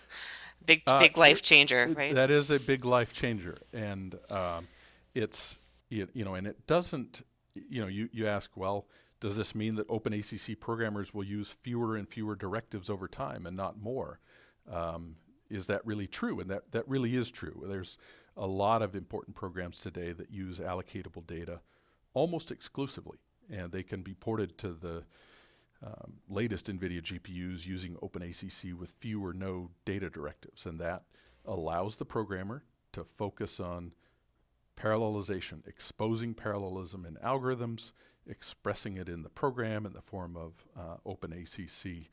big 0.64 0.82
uh, 0.86 0.98
big 0.98 1.18
life 1.18 1.42
changer, 1.42 1.82
it, 1.84 1.96
right? 1.96 2.14
That 2.14 2.30
is 2.30 2.50
a 2.50 2.58
big 2.58 2.84
life 2.86 3.12
changer, 3.12 3.56
and 3.72 4.14
um, 4.30 4.68
it's 5.14 5.60
you, 5.90 6.08
you 6.14 6.24
know, 6.24 6.34
and 6.34 6.46
it 6.46 6.66
doesn't. 6.66 7.22
You 7.54 7.82
know, 7.82 7.88
you 7.88 8.08
you 8.12 8.26
ask, 8.26 8.56
well, 8.56 8.86
does 9.20 9.36
this 9.36 9.54
mean 9.54 9.74
that 9.76 9.88
OpenACC 9.88 10.58
programmers 10.58 11.12
will 11.12 11.24
use 11.24 11.50
fewer 11.50 11.96
and 11.96 12.08
fewer 12.08 12.34
directives 12.34 12.88
over 12.88 13.06
time 13.06 13.46
and 13.46 13.56
not 13.56 13.80
more? 13.80 14.18
Um, 14.70 15.16
is 15.50 15.66
that 15.66 15.84
really 15.84 16.06
true? 16.06 16.40
And 16.40 16.50
that, 16.50 16.72
that 16.72 16.88
really 16.88 17.14
is 17.14 17.30
true. 17.30 17.64
There's 17.66 17.98
a 18.36 18.46
lot 18.46 18.82
of 18.82 18.94
important 18.94 19.36
programs 19.36 19.80
today 19.80 20.12
that 20.12 20.30
use 20.30 20.58
allocatable 20.58 21.26
data 21.26 21.60
almost 22.14 22.50
exclusively, 22.50 23.18
and 23.50 23.70
they 23.72 23.82
can 23.82 24.02
be 24.02 24.14
ported 24.14 24.56
to 24.58 24.72
the 24.72 25.04
um, 25.84 26.20
latest 26.28 26.66
NVIDIA 26.66 27.02
GPUs 27.02 27.66
using 27.66 27.96
OpenACC 27.96 28.74
with 28.74 28.90
fewer 28.90 29.30
or 29.30 29.32
no 29.32 29.70
data 29.84 30.08
directives, 30.08 30.66
and 30.66 30.78
that 30.80 31.02
allows 31.44 31.96
the 31.96 32.04
programmer 32.04 32.64
to 32.92 33.04
focus 33.04 33.60
on 33.60 33.92
parallelization, 34.76 35.66
exposing 35.66 36.34
parallelism 36.34 37.04
in 37.04 37.14
algorithms, 37.16 37.92
expressing 38.26 38.96
it 38.96 39.08
in 39.08 39.22
the 39.22 39.28
program 39.28 39.86
in 39.86 39.92
the 39.92 40.00
form 40.00 40.36
of 40.36 40.64
uh, 40.76 40.96
OpenACC 41.06 42.08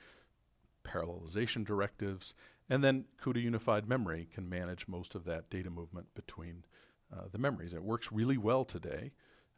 parallelization 0.84 1.66
directives, 1.66 2.34
and 2.70 2.84
then 2.84 3.06
CUDA 3.22 3.42
Unified 3.42 3.88
Memory 3.88 4.28
can 4.32 4.50
manage 4.50 4.88
most 4.88 5.16
of 5.16 5.26
that 5.26 5.50
data 5.50 5.70
movement 5.70 6.08
between 6.16 6.66
uh, 7.14 7.24
the 7.32 7.38
memories. 7.38 7.74
It 7.74 7.84
works 7.84 8.12
really 8.12 8.38
well 8.38 8.66
today. 8.66 9.12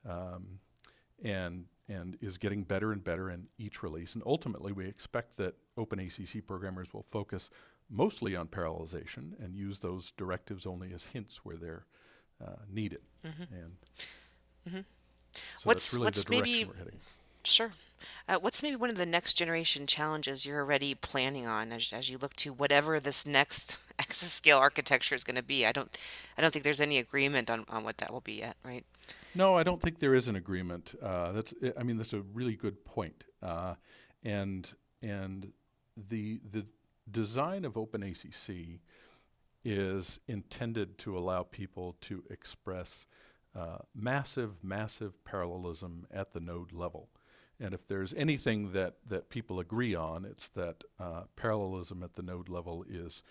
Um, 0.08 0.60
and 1.24 1.66
and 1.88 2.18
is 2.22 2.38
getting 2.38 2.64
better 2.64 2.92
and 2.92 3.04
better 3.04 3.30
in 3.30 3.48
each 3.58 3.82
release. 3.82 4.14
And 4.14 4.24
ultimately, 4.26 4.72
we 4.72 4.88
expect 4.88 5.38
that 5.38 5.56
OpenACC 5.76 6.46
programmers 6.46 6.94
will 6.94 7.02
focus 7.02 7.50
mostly 7.90 8.36
on 8.36 8.48
parallelization 8.48 9.34
and 9.44 9.56
use 9.56 9.80
those 9.80 10.12
directives 10.12 10.68
only 10.68 10.94
as 10.94 11.08
hints 11.08 11.44
where 11.44 11.58
they're 11.58 11.86
uh, 12.46 12.62
needed. 12.72 13.02
Mm-hmm. 13.26 13.54
And 13.54 13.72
mm-hmm. 14.68 14.80
So 15.60 15.68
what's, 15.68 15.92
that's 15.92 15.94
really 15.94 16.06
what's 16.06 16.24
the 16.24 16.32
maybe, 16.32 16.66
we're 16.66 16.74
heading. 16.76 17.00
Sure. 17.44 17.72
Uh, 18.30 18.38
what's 18.40 18.64
maybe 18.64 18.78
one 18.78 18.90
of 18.90 18.96
the 18.96 19.06
next 19.06 19.34
generation 19.34 19.86
challenges 19.86 20.46
you're 20.46 20.60
already 20.60 20.96
planning 20.96 21.46
on 21.46 21.74
as, 21.74 21.92
as 21.92 22.10
you 22.10 22.18
look 22.18 22.34
to 22.38 22.54
whatever 22.54 22.98
this 22.98 23.26
next 23.26 23.78
exascale 24.00 24.58
architecture 24.58 25.16
is 25.16 25.26
going 25.26 25.36
to 25.36 25.44
be? 25.44 25.66
I 25.66 25.74
don't, 25.74 25.98
I 26.38 26.42
don't 26.42 26.54
think 26.54 26.64
there's 26.64 26.80
any 26.80 26.98
agreement 26.98 27.50
on, 27.50 27.66
on 27.68 27.84
what 27.84 27.98
that 27.98 28.14
will 28.14 28.22
be 28.22 28.36
yet, 28.36 28.56
right? 28.64 28.86
No, 29.36 29.58
I 29.58 29.64
don't 29.64 29.82
think 29.82 30.00
there 30.00 30.16
is 30.16 30.30
an 30.30 30.38
agreement. 30.38 30.96
Uh, 31.04 31.34
that's, 31.34 31.54
I 31.78 31.84
mean, 31.84 31.98
that's 31.98 32.14
a 32.14 32.22
really 32.22 32.56
good 32.56 32.86
point. 32.86 33.26
Uh, 33.44 33.76
and 34.24 34.74
and 35.02 35.52
the 35.98 36.40
the 36.50 36.66
design 37.10 37.66
of 37.66 37.74
OpenACC 37.74 38.80
is 39.64 40.20
intended 40.28 40.98
to 41.00 41.18
allow 41.18 41.44
people 41.44 41.96
to 42.02 42.24
express 42.30 43.06
uh, 43.56 43.80
massive, 43.96 44.64
massive 44.64 45.24
parallelism 45.26 46.06
at 46.12 46.34
the 46.34 46.40
node 46.40 46.72
level. 46.72 47.10
And 47.60 47.74
if 47.74 47.86
there's 47.86 48.14
anything 48.14 48.72
that, 48.72 48.96
that 49.08 49.30
people 49.30 49.60
agree 49.60 49.94
on, 49.94 50.24
it's 50.24 50.48
that 50.50 50.84
uh, 51.00 51.24
parallelism 51.36 52.04
at 52.04 52.16
the 52.16 52.22
node 52.24 52.50
level 52.50 52.86
is 52.88 53.24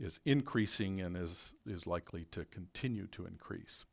is 0.00 0.18
increasing 0.24 1.00
and 1.00 1.16
is 1.16 1.54
is 1.66 1.86
likely 1.86 2.24
to 2.24 2.44
continue 2.46 3.06
to 3.06 3.26
increase. 3.26 3.84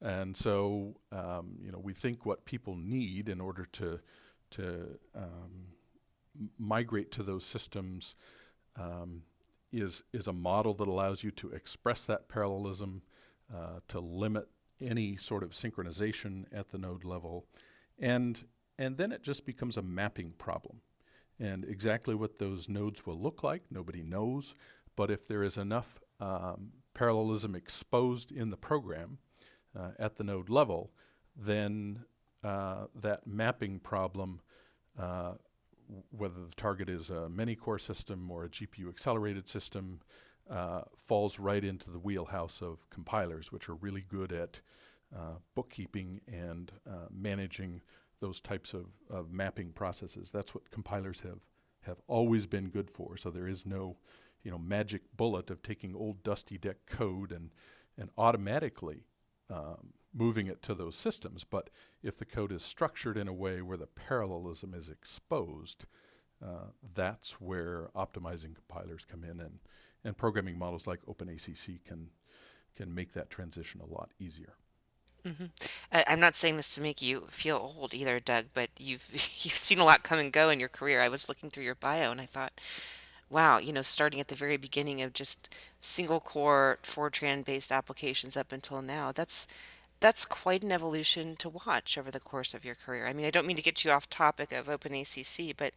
And 0.00 0.36
so, 0.36 0.96
um, 1.10 1.58
you 1.62 1.70
know, 1.70 1.78
we 1.78 1.94
think 1.94 2.26
what 2.26 2.44
people 2.44 2.76
need 2.76 3.28
in 3.28 3.40
order 3.40 3.64
to 3.64 4.00
to 4.50 4.98
um, 5.14 5.74
migrate 6.58 7.10
to 7.12 7.22
those 7.22 7.44
systems 7.44 8.14
um, 8.76 9.22
is 9.72 10.02
is 10.12 10.26
a 10.26 10.32
model 10.32 10.74
that 10.74 10.88
allows 10.88 11.24
you 11.24 11.30
to 11.32 11.50
express 11.50 12.06
that 12.06 12.28
parallelism, 12.28 13.02
uh, 13.52 13.80
to 13.88 14.00
limit 14.00 14.48
any 14.80 15.16
sort 15.16 15.42
of 15.42 15.50
synchronization 15.50 16.44
at 16.52 16.70
the 16.70 16.78
node 16.78 17.04
level, 17.04 17.46
and 17.98 18.44
and 18.78 18.96
then 18.96 19.12
it 19.12 19.22
just 19.22 19.44
becomes 19.44 19.76
a 19.76 19.82
mapping 19.82 20.32
problem. 20.32 20.80
And 21.40 21.64
exactly 21.64 22.14
what 22.14 22.38
those 22.38 22.68
nodes 22.68 23.06
will 23.06 23.20
look 23.20 23.42
like, 23.42 23.62
nobody 23.70 24.02
knows. 24.02 24.54
But 24.96 25.10
if 25.10 25.26
there 25.26 25.42
is 25.42 25.56
enough 25.56 26.00
um, 26.20 26.72
parallelism 26.94 27.54
exposed 27.54 28.32
in 28.32 28.50
the 28.50 28.56
program, 28.56 29.18
uh, 29.76 29.90
at 29.98 30.16
the 30.16 30.24
node 30.24 30.48
level, 30.48 30.90
then 31.36 32.04
uh, 32.42 32.86
that 32.94 33.26
mapping 33.26 33.78
problem, 33.78 34.40
uh, 34.98 35.34
whether 36.10 36.44
the 36.44 36.54
target 36.54 36.88
is 36.88 37.10
a 37.10 37.28
many 37.28 37.54
core 37.54 37.78
system 37.78 38.30
or 38.30 38.44
a 38.44 38.48
GPU 38.48 38.88
accelerated 38.88 39.48
system, 39.48 40.00
uh, 40.50 40.82
falls 40.96 41.38
right 41.38 41.64
into 41.64 41.90
the 41.90 41.98
wheelhouse 41.98 42.62
of 42.62 42.88
compilers, 42.90 43.52
which 43.52 43.68
are 43.68 43.74
really 43.74 44.04
good 44.08 44.32
at 44.32 44.60
uh, 45.14 45.36
bookkeeping 45.54 46.20
and 46.26 46.72
uh, 46.88 47.06
managing 47.10 47.82
those 48.20 48.40
types 48.40 48.74
of, 48.74 48.92
of 49.10 49.30
mapping 49.30 49.72
processes. 49.72 50.30
That's 50.30 50.54
what 50.54 50.70
compilers 50.70 51.20
have, 51.20 51.40
have 51.82 51.98
always 52.06 52.46
been 52.46 52.68
good 52.68 52.90
for. 52.90 53.16
So 53.16 53.30
there 53.30 53.46
is 53.46 53.64
no 53.64 53.96
you 54.42 54.50
know, 54.50 54.58
magic 54.58 55.02
bullet 55.16 55.50
of 55.50 55.62
taking 55.62 55.94
old 55.94 56.22
dusty 56.22 56.58
deck 56.58 56.78
code 56.86 57.32
and, 57.32 57.50
and 57.96 58.10
automatically 58.16 59.04
um, 59.50 59.92
moving 60.14 60.46
it 60.46 60.62
to 60.62 60.74
those 60.74 60.96
systems. 60.96 61.44
But 61.44 61.70
if 62.02 62.16
the 62.16 62.24
code 62.24 62.52
is 62.52 62.62
structured 62.62 63.16
in 63.16 63.28
a 63.28 63.32
way 63.32 63.62
where 63.62 63.76
the 63.76 63.86
parallelism 63.86 64.74
is 64.74 64.88
exposed, 64.88 65.86
uh, 66.44 66.70
that's 66.94 67.40
where 67.40 67.90
optimizing 67.96 68.54
compilers 68.54 69.04
come 69.04 69.24
in, 69.24 69.40
and, 69.40 69.58
and 70.04 70.16
programming 70.16 70.58
models 70.58 70.86
like 70.86 71.00
OpenACC 71.06 71.84
can 71.84 72.10
can 72.76 72.94
make 72.94 73.12
that 73.12 73.28
transition 73.28 73.80
a 73.80 73.86
lot 73.86 74.10
easier. 74.20 74.54
Mm-hmm. 75.26 75.46
I, 75.92 76.04
I'm 76.06 76.20
not 76.20 76.36
saying 76.36 76.56
this 76.56 76.74
to 76.76 76.80
make 76.80 77.02
you 77.02 77.22
feel 77.22 77.74
old 77.76 77.92
either, 77.92 78.20
Doug, 78.20 78.46
but 78.54 78.70
you've 78.78 79.08
you've 79.12 79.52
seen 79.52 79.78
a 79.78 79.84
lot 79.84 80.02
come 80.02 80.18
and 80.18 80.32
go 80.32 80.50
in 80.50 80.60
your 80.60 80.68
career. 80.68 81.00
I 81.00 81.08
was 81.08 81.28
looking 81.28 81.50
through 81.50 81.64
your 81.64 81.74
bio 81.74 82.10
and 82.10 82.20
I 82.20 82.26
thought, 82.26 82.52
wow, 83.28 83.58
you 83.58 83.72
know, 83.72 83.82
starting 83.82 84.20
at 84.20 84.28
the 84.28 84.34
very 84.34 84.56
beginning 84.56 85.02
of 85.02 85.12
just 85.12 85.54
single 85.80 86.20
core 86.20 86.78
Fortran 86.82 87.44
based 87.44 87.72
applications 87.72 88.36
up 88.36 88.52
until 88.52 88.80
now, 88.82 89.12
that's 89.12 89.46
that's 90.00 90.24
quite 90.24 90.62
an 90.62 90.72
evolution 90.72 91.34
to 91.36 91.48
watch 91.48 91.98
over 91.98 92.10
the 92.10 92.20
course 92.20 92.54
of 92.54 92.64
your 92.64 92.76
career. 92.76 93.06
I 93.08 93.12
mean, 93.12 93.26
I 93.26 93.30
don't 93.30 93.46
mean 93.46 93.56
to 93.56 93.62
get 93.62 93.84
you 93.84 93.90
off 93.90 94.08
topic 94.08 94.52
of 94.52 94.66
OpenACC, 94.66 95.54
but 95.56 95.72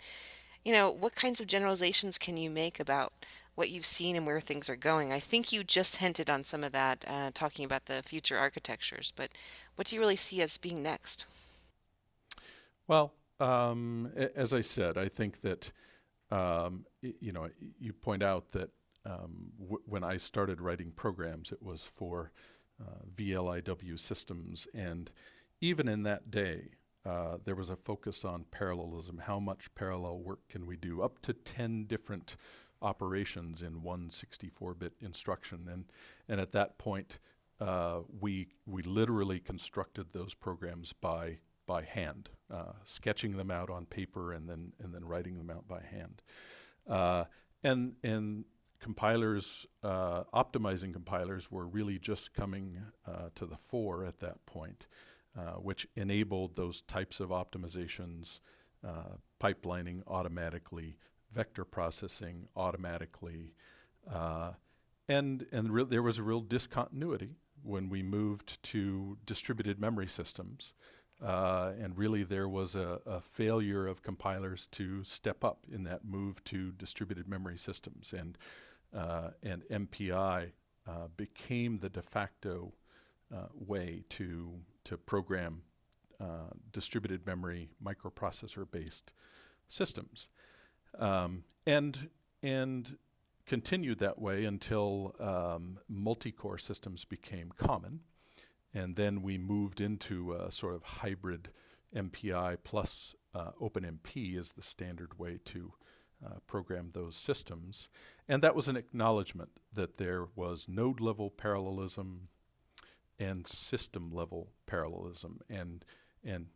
you 0.64 0.72
know, 0.74 0.90
what 0.92 1.16
kinds 1.16 1.42
of 1.42 1.48
generalizations 1.48 2.18
can 2.18 2.38
you 2.38 2.50
make 2.50 2.80
about 2.80 3.14
what 3.56 3.70
you've 3.70 3.86
seen 3.86 4.16
and 4.16 4.26
where 4.26 4.40
things 4.40 4.70
are 4.70 4.76
going? 4.76 5.12
I 5.12 5.20
think 5.20 5.52
you 5.52 5.64
just 5.64 5.98
hinted 5.98 6.30
on 6.30 6.44
some 6.44 6.64
of 6.64 6.72
that, 6.72 7.04
uh, 7.08 7.32
talking 7.34 7.66
about 7.66 7.86
the 7.86 8.02
future 8.04 8.38
architectures, 8.38 9.12
but 9.16 9.32
what 9.76 9.88
do 9.88 9.96
you 9.96 10.02
really 10.02 10.16
see 10.16 10.42
as 10.42 10.58
being 10.58 10.82
next? 10.82 11.26
Well, 12.88 13.14
um, 13.40 14.12
as 14.36 14.54
I 14.54 14.62
said, 14.62 14.98
I 14.98 15.08
think 15.08 15.42
that 15.42 15.72
um, 16.30 16.86
you 17.02 17.32
know 17.32 17.50
you 17.80 17.94
point 17.94 18.24
out 18.24 18.52
that 18.52 18.70
um, 19.06 19.52
w- 19.60 19.82
when 19.86 20.04
I 20.04 20.18
started 20.18 20.62
writing 20.62 20.92
programs, 20.92 21.52
it 21.52 21.62
was 21.62 21.86
for 21.86 22.32
uh, 22.82 23.06
VLIW 23.14 23.98
systems, 23.98 24.68
and 24.74 25.10
even 25.60 25.88
in 25.88 26.04
that 26.04 26.30
day, 26.32 26.70
uh, 27.06 27.38
there 27.44 27.56
was 27.56 27.70
a 27.70 27.76
focus 27.76 28.24
on 28.24 28.46
parallelism. 28.52 29.20
How 29.20 29.40
much 29.40 29.74
parallel 29.74 30.20
work 30.20 30.48
can 30.50 30.68
we 30.68 30.76
do? 30.76 31.02
Up 31.02 31.20
to 31.24 31.34
10 31.34 31.86
different 31.86 32.36
operations 32.82 33.62
in 33.64 33.82
one 33.82 34.10
64-bit 34.10 34.94
instruction. 35.02 35.68
And, 35.72 35.86
and 36.28 36.40
at 36.40 36.52
that 36.52 36.78
point, 36.78 37.20
uh, 37.60 38.02
we, 38.20 38.50
we 38.66 38.84
literally 38.84 39.40
constructed 39.40 40.14
those 40.14 40.34
programs 40.34 40.94
by, 40.94 41.40
by 41.66 41.84
hand, 41.84 42.30
uh, 42.52 42.74
sketching 42.84 43.38
them 43.38 43.50
out 43.52 43.70
on 43.70 43.86
paper 43.86 44.32
and 44.32 44.48
then, 44.48 44.74
and 44.80 44.94
then 44.94 45.06
writing 45.06 45.38
them 45.38 45.50
out 45.50 45.68
by 45.68 45.82
hand. 45.82 46.24
Uh, 46.88 47.26
and, 47.64 47.94
and 48.04 48.46
compilers, 48.80 49.66
uh, 49.84 50.24
optimizing 50.34 50.94
compilers 50.94 51.52
were 51.52 51.68
really 51.68 52.00
just 52.00 52.34
coming 52.34 52.78
to 53.36 53.46
the 53.46 53.58
fore 53.58 54.04
at 54.06 54.20
that 54.20 54.44
point. 54.48 54.88
Uh, 55.34 55.54
which 55.54 55.88
enabled 55.96 56.58
those 56.58 56.82
types 56.82 57.22
of 57.22 57.30
optimizations, 57.30 58.42
uh, 58.86 59.16
pipelining 59.40 60.04
automatically, 60.06 60.98
vector 61.32 61.64
processing 61.64 62.50
automatically, 62.54 63.54
uh, 64.14 64.52
and 65.08 65.46
and 65.54 65.72
re- 65.72 65.86
there 65.86 66.02
was 66.02 66.18
a 66.20 66.24
real 66.24 66.42
discontinuity 66.42 67.38
when 67.64 67.88
we 67.88 68.04
moved 68.04 68.62
to 68.62 69.18
distributed 69.26 69.80
memory 69.80 70.06
systems. 70.06 70.74
Uh, 71.24 71.72
and 71.80 71.98
really, 71.98 72.24
there 72.24 72.50
was 72.50 72.76
a, 72.76 73.00
a, 73.06 73.22
failure 73.22 73.88
of 73.88 74.02
compilers 74.02 74.68
to 74.68 75.02
step 75.06 75.46
up 75.46 75.66
in 75.72 75.86
that 75.86 76.04
move 76.04 76.44
to 76.44 76.74
distributed 76.74 77.26
memory 77.26 77.58
systems, 77.58 78.12
and 78.12 78.38
uh, 78.94 79.30
and 79.42 79.64
MPI 79.72 80.52
became 81.16 81.78
the 81.78 81.88
de 81.90 82.02
facto 82.02 82.74
way 83.54 84.04
to 84.10 84.60
to 84.86 84.98
program 84.98 85.64
uh, 86.20 86.52
distributed 86.72 87.26
memory 87.26 87.70
microprocessor 87.84 88.70
based 88.70 89.14
systems. 89.68 90.30
Um, 90.98 91.46
and, 91.66 92.10
and 92.44 92.98
continued 93.46 94.00
that 94.00 94.20
way 94.20 94.46
until 94.46 95.16
um, 95.20 95.78
multi 95.90 96.32
core 96.32 96.58
systems 96.58 97.06
became 97.06 97.52
common. 97.58 98.02
And 98.74 98.96
then 98.96 99.22
we 99.22 99.38
moved 99.38 99.82
into 99.82 100.34
a 100.34 100.52
sort 100.52 100.76
of 100.76 100.84
hybrid 100.84 101.50
MPI 101.96 102.58
plus 102.64 103.16
uh, 103.34 103.52
OpenMP 103.62 104.38
is 104.38 104.54
the 104.54 104.62
standard 104.62 105.20
way 105.20 105.40
to 105.46 105.74
uh, 106.26 106.36
program 106.48 106.92
those 106.94 107.16
systems. 107.16 107.90
And 108.28 108.42
that 108.42 108.56
was 108.56 108.68
an 108.68 108.78
acknowledgement 108.78 109.50
that 109.74 109.98
there 109.98 110.28
was 110.36 110.70
node 110.70 111.00
level 111.00 111.30
parallelism 111.30 112.30
and 113.20 113.46
system 113.46 114.12
level 114.12 114.52
parallelism. 114.66 115.40
And 115.50 115.86
and 116.24 116.48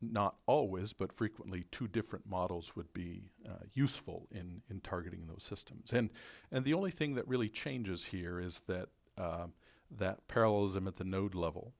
not 0.00 0.36
always 0.46 0.92
but 0.92 1.12
frequently 1.12 1.64
two 1.70 1.88
different 1.88 2.26
models 2.28 2.76
would 2.76 2.92
be 2.92 3.30
uh, 3.48 3.64
useful 3.72 4.28
in 4.30 4.62
in 4.70 4.80
targeting 4.80 5.26
those 5.26 5.42
systems. 5.42 5.92
And 5.92 6.10
and 6.50 6.64
the 6.64 6.74
only 6.74 6.90
thing 6.90 7.14
that 7.14 7.26
really 7.26 7.48
changes 7.48 8.06
here 8.06 8.38
is 8.40 8.62
that 8.62 8.88
uh, 9.18 9.46
that 9.90 10.28
parallelism 10.28 10.86
at 10.86 10.96
the 10.96 11.04
node 11.04 11.34
level 11.34 11.74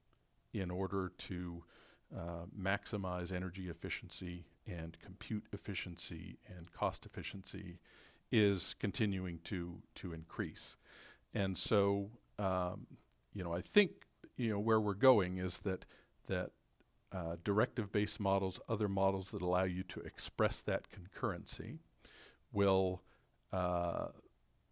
in 0.52 0.70
order 0.70 1.12
to 1.18 1.64
uh, 2.16 2.46
maximize 2.58 3.32
energy 3.32 3.68
efficiency 3.68 4.46
and 4.66 4.98
compute 5.00 5.44
efficiency 5.52 6.38
and 6.56 6.72
cost 6.72 7.04
efficiency 7.04 7.78
is 8.32 8.74
continuing 8.74 9.38
to 9.44 9.82
to 9.94 10.12
increase. 10.12 10.76
And 11.34 11.56
so 11.58 12.10
um, 12.38 12.86
you 13.34 13.44
know 13.44 13.52
I 13.52 13.60
think 13.60 14.05
you 14.36 14.50
know 14.50 14.58
where 14.58 14.80
we're 14.80 14.94
going 14.94 15.38
is 15.38 15.60
that 15.60 15.84
that 16.28 16.50
uh, 17.12 17.36
directive-based 17.44 18.18
models, 18.18 18.60
other 18.68 18.88
models 18.88 19.30
that 19.30 19.40
allow 19.40 19.62
you 19.62 19.82
to 19.84 20.00
express 20.00 20.60
that 20.62 20.86
concurrency, 20.90 21.78
will 22.52 23.02
uh, 23.52 24.08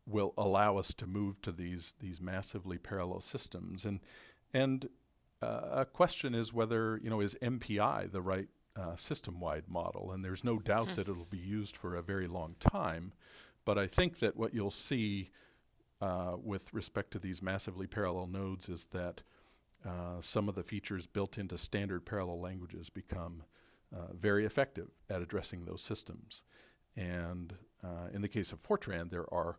will 0.06 0.34
allow 0.36 0.76
us 0.76 0.92
to 0.94 1.06
move 1.06 1.40
to 1.42 1.52
these 1.52 1.94
these 2.00 2.20
massively 2.20 2.78
parallel 2.78 3.20
systems. 3.20 3.84
And 3.84 4.00
and 4.52 4.88
uh, 5.40 5.68
a 5.70 5.84
question 5.84 6.34
is 6.34 6.52
whether 6.52 6.98
you 7.02 7.10
know 7.10 7.20
is 7.20 7.36
MPI 7.40 8.10
the 8.10 8.22
right 8.22 8.48
uh, 8.76 8.96
system-wide 8.96 9.68
model? 9.68 10.10
And 10.12 10.24
there's 10.24 10.44
no 10.44 10.58
doubt 10.58 10.88
mm-hmm. 10.88 10.96
that 10.96 11.08
it'll 11.08 11.24
be 11.24 11.38
used 11.38 11.76
for 11.76 11.94
a 11.94 12.02
very 12.02 12.26
long 12.26 12.56
time. 12.58 13.12
But 13.64 13.78
I 13.78 13.86
think 13.86 14.18
that 14.18 14.36
what 14.36 14.52
you'll 14.52 14.70
see 14.70 15.30
uh, 16.00 16.36
with 16.42 16.72
respect 16.74 17.12
to 17.12 17.18
these 17.18 17.40
massively 17.40 17.86
parallel 17.86 18.26
nodes 18.26 18.68
is 18.68 18.86
that 18.86 19.22
uh, 19.86 20.20
some 20.20 20.48
of 20.48 20.54
the 20.54 20.62
features 20.62 21.06
built 21.06 21.38
into 21.38 21.58
standard 21.58 22.06
parallel 22.06 22.40
languages 22.40 22.90
become 22.90 23.42
uh, 23.94 24.12
very 24.12 24.44
effective 24.44 24.88
at 25.10 25.22
addressing 25.22 25.64
those 25.64 25.82
systems. 25.82 26.42
And 26.96 27.54
uh, 27.82 28.08
in 28.12 28.22
the 28.22 28.28
case 28.28 28.52
of 28.52 28.60
Fortran, 28.60 29.10
there 29.10 29.32
are 29.32 29.58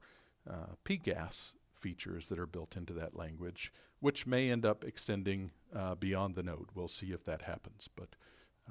uh, 0.49 0.75
PGAS 0.83 1.53
features 1.73 2.29
that 2.29 2.39
are 2.39 2.47
built 2.47 2.75
into 2.75 2.93
that 2.93 3.15
language, 3.15 3.71
which 3.99 4.25
may 4.25 4.49
end 4.49 4.65
up 4.65 4.83
extending 4.83 5.51
uh, 5.75 5.95
beyond 5.95 6.35
the 6.35 6.43
node. 6.43 6.69
We'll 6.73 6.87
see 6.87 7.07
if 7.07 7.23
that 7.25 7.43
happens. 7.43 7.89
But 7.93 8.15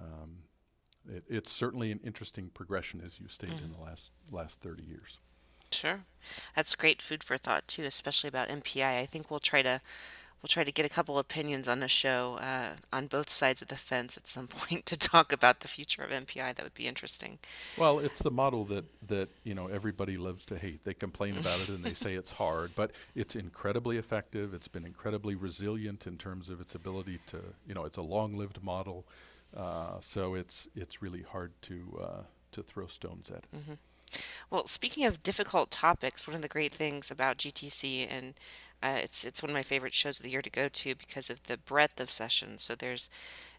um, 0.00 0.38
it, 1.08 1.24
it's 1.28 1.52
certainly 1.52 1.92
an 1.92 2.00
interesting 2.02 2.50
progression, 2.52 3.00
as 3.04 3.20
you 3.20 3.28
stated, 3.28 3.58
mm. 3.58 3.64
in 3.64 3.72
the 3.72 3.80
last, 3.80 4.12
last 4.30 4.60
30 4.60 4.82
years. 4.82 5.20
Sure. 5.70 6.04
That's 6.54 6.74
great 6.74 7.02
food 7.02 7.22
for 7.22 7.36
thought, 7.36 7.66
too, 7.68 7.84
especially 7.84 8.28
about 8.28 8.48
MPI. 8.48 9.00
I 9.00 9.06
think 9.06 9.30
we'll 9.30 9.40
try 9.40 9.62
to 9.62 9.80
we'll 10.44 10.48
try 10.48 10.62
to 10.62 10.70
get 10.70 10.84
a 10.84 10.90
couple 10.90 11.18
opinions 11.18 11.66
on 11.66 11.82
a 11.82 11.88
show 11.88 12.34
uh, 12.34 12.74
on 12.92 13.06
both 13.06 13.30
sides 13.30 13.62
of 13.62 13.68
the 13.68 13.76
fence 13.76 14.18
at 14.18 14.28
some 14.28 14.46
point 14.58 14.84
to 14.84 14.94
talk 14.94 15.32
about 15.32 15.60
the 15.60 15.68
future 15.68 16.02
of 16.02 16.10
MPI. 16.10 16.54
That 16.54 16.62
would 16.62 16.74
be 16.74 16.86
interesting. 16.86 17.38
Well, 17.78 17.98
it's 17.98 18.22
the 18.22 18.30
model 18.30 18.66
that 18.66 18.84
that 19.08 19.30
you 19.42 19.54
know 19.54 19.68
everybody 19.68 20.18
loves 20.18 20.44
to 20.46 20.58
hate. 20.58 20.84
They 20.84 20.92
complain 20.92 21.38
about 21.38 21.62
it 21.62 21.70
and 21.70 21.82
they 21.82 21.94
say 21.94 22.12
it's 22.12 22.32
hard, 22.32 22.72
but 22.74 22.90
it's 23.14 23.34
incredibly 23.34 23.96
effective. 23.96 24.52
It's 24.52 24.68
been 24.68 24.84
incredibly 24.84 25.34
resilient 25.34 26.06
in 26.06 26.18
terms 26.18 26.50
of 26.50 26.60
its 26.60 26.74
ability 26.74 27.20
to 27.28 27.38
you 27.66 27.74
know 27.74 27.86
it's 27.86 27.96
a 27.96 28.02
long-lived 28.02 28.62
model, 28.62 29.06
uh, 29.56 29.98
so 30.00 30.34
it's 30.34 30.68
it's 30.76 31.00
really 31.00 31.22
hard 31.22 31.52
to 31.62 31.98
uh, 32.02 32.22
to 32.52 32.62
throw 32.62 32.86
stones 32.86 33.30
at 33.30 33.38
it. 33.38 33.56
Mm-hmm. 33.56 33.74
Well, 34.50 34.66
speaking 34.66 35.06
of 35.06 35.22
difficult 35.22 35.70
topics, 35.70 36.28
one 36.28 36.36
of 36.36 36.42
the 36.42 36.48
great 36.48 36.70
things 36.70 37.10
about 37.10 37.38
GTC 37.38 38.06
and 38.08 38.34
uh, 38.84 38.98
it's 39.02 39.24
it's 39.24 39.42
one 39.42 39.50
of 39.50 39.54
my 39.54 39.62
favorite 39.62 39.94
shows 39.94 40.20
of 40.20 40.24
the 40.24 40.30
year 40.30 40.42
to 40.42 40.50
go 40.50 40.68
to 40.68 40.94
because 40.94 41.30
of 41.30 41.42
the 41.44 41.56
breadth 41.56 41.98
of 42.00 42.10
sessions. 42.10 42.62
So 42.62 42.74
there's 42.74 43.08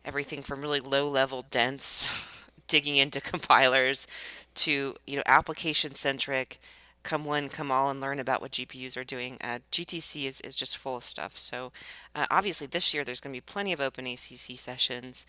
everything 0.05 0.43
from 0.43 0.61
really 0.61 0.79
low 0.79 1.09
level, 1.09 1.43
dense, 1.49 2.07
digging 2.67 2.95
into 2.95 3.19
compilers, 3.19 4.05
to 4.53 4.95
you 5.07 5.15
know 5.15 5.23
application 5.25 5.95
centric, 5.95 6.59
come 7.01 7.25
one, 7.25 7.49
come 7.49 7.71
all, 7.71 7.89
and 7.89 7.99
learn 7.99 8.19
about 8.19 8.39
what 8.39 8.51
GPUs 8.51 8.95
are 8.97 9.03
doing. 9.03 9.37
Uh, 9.41 9.59
GTC 9.71 10.25
is, 10.25 10.41
is 10.41 10.55
just 10.55 10.77
full 10.77 10.97
of 10.97 11.03
stuff. 11.03 11.37
So 11.37 11.71
uh, 12.13 12.25
obviously 12.29 12.67
this 12.67 12.93
year 12.93 13.03
there's 13.03 13.19
going 13.19 13.33
to 13.33 13.37
be 13.37 13.41
plenty 13.41 13.73
of 13.73 13.79
OpenACC 13.79 14.59
sessions. 14.59 15.25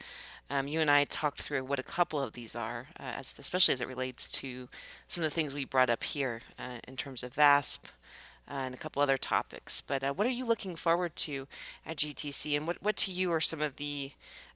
Um, 0.51 0.69
you 0.69 0.81
and 0.81 0.91
I 0.91 1.05
talked 1.05 1.43
through 1.43 1.65
what 1.65 1.79
a 1.79 1.85
couple 1.85 2.21
of 2.21 2.33
these 2.33 2.57
are, 2.57 2.89
uh, 2.99 3.13
as, 3.17 3.35
especially 3.39 3.73
as 3.73 3.81
it 3.81 3.89
relates 3.89 4.31
to 4.33 4.69
some 5.09 5.23
of 5.23 5.31
the 5.31 5.35
things 5.35 5.55
we 5.55 5.65
brought 5.65 5.91
up 5.91 6.03
here 6.03 6.41
uh, 6.59 6.79
in 6.89 6.97
terms 6.97 7.23
of 7.23 7.35
VASP, 7.35 7.87
and 8.49 8.75
a 8.75 8.79
couple 8.79 9.03
other 9.03 9.19
topics. 9.19 9.81
But 9.81 10.05
uh, 10.05 10.15
what 10.15 10.27
are 10.27 10.31
you 10.31 10.47
looking 10.47 10.77
forward 10.77 11.17
to 11.17 11.47
at 11.85 11.99
GTC, 11.99 12.57
and 12.57 12.67
what, 12.67 12.83
what 12.83 12.97
to 12.99 13.11
you 13.11 13.33
are 13.33 13.41
some 13.41 13.61
of 13.61 13.77
the 13.77 14.13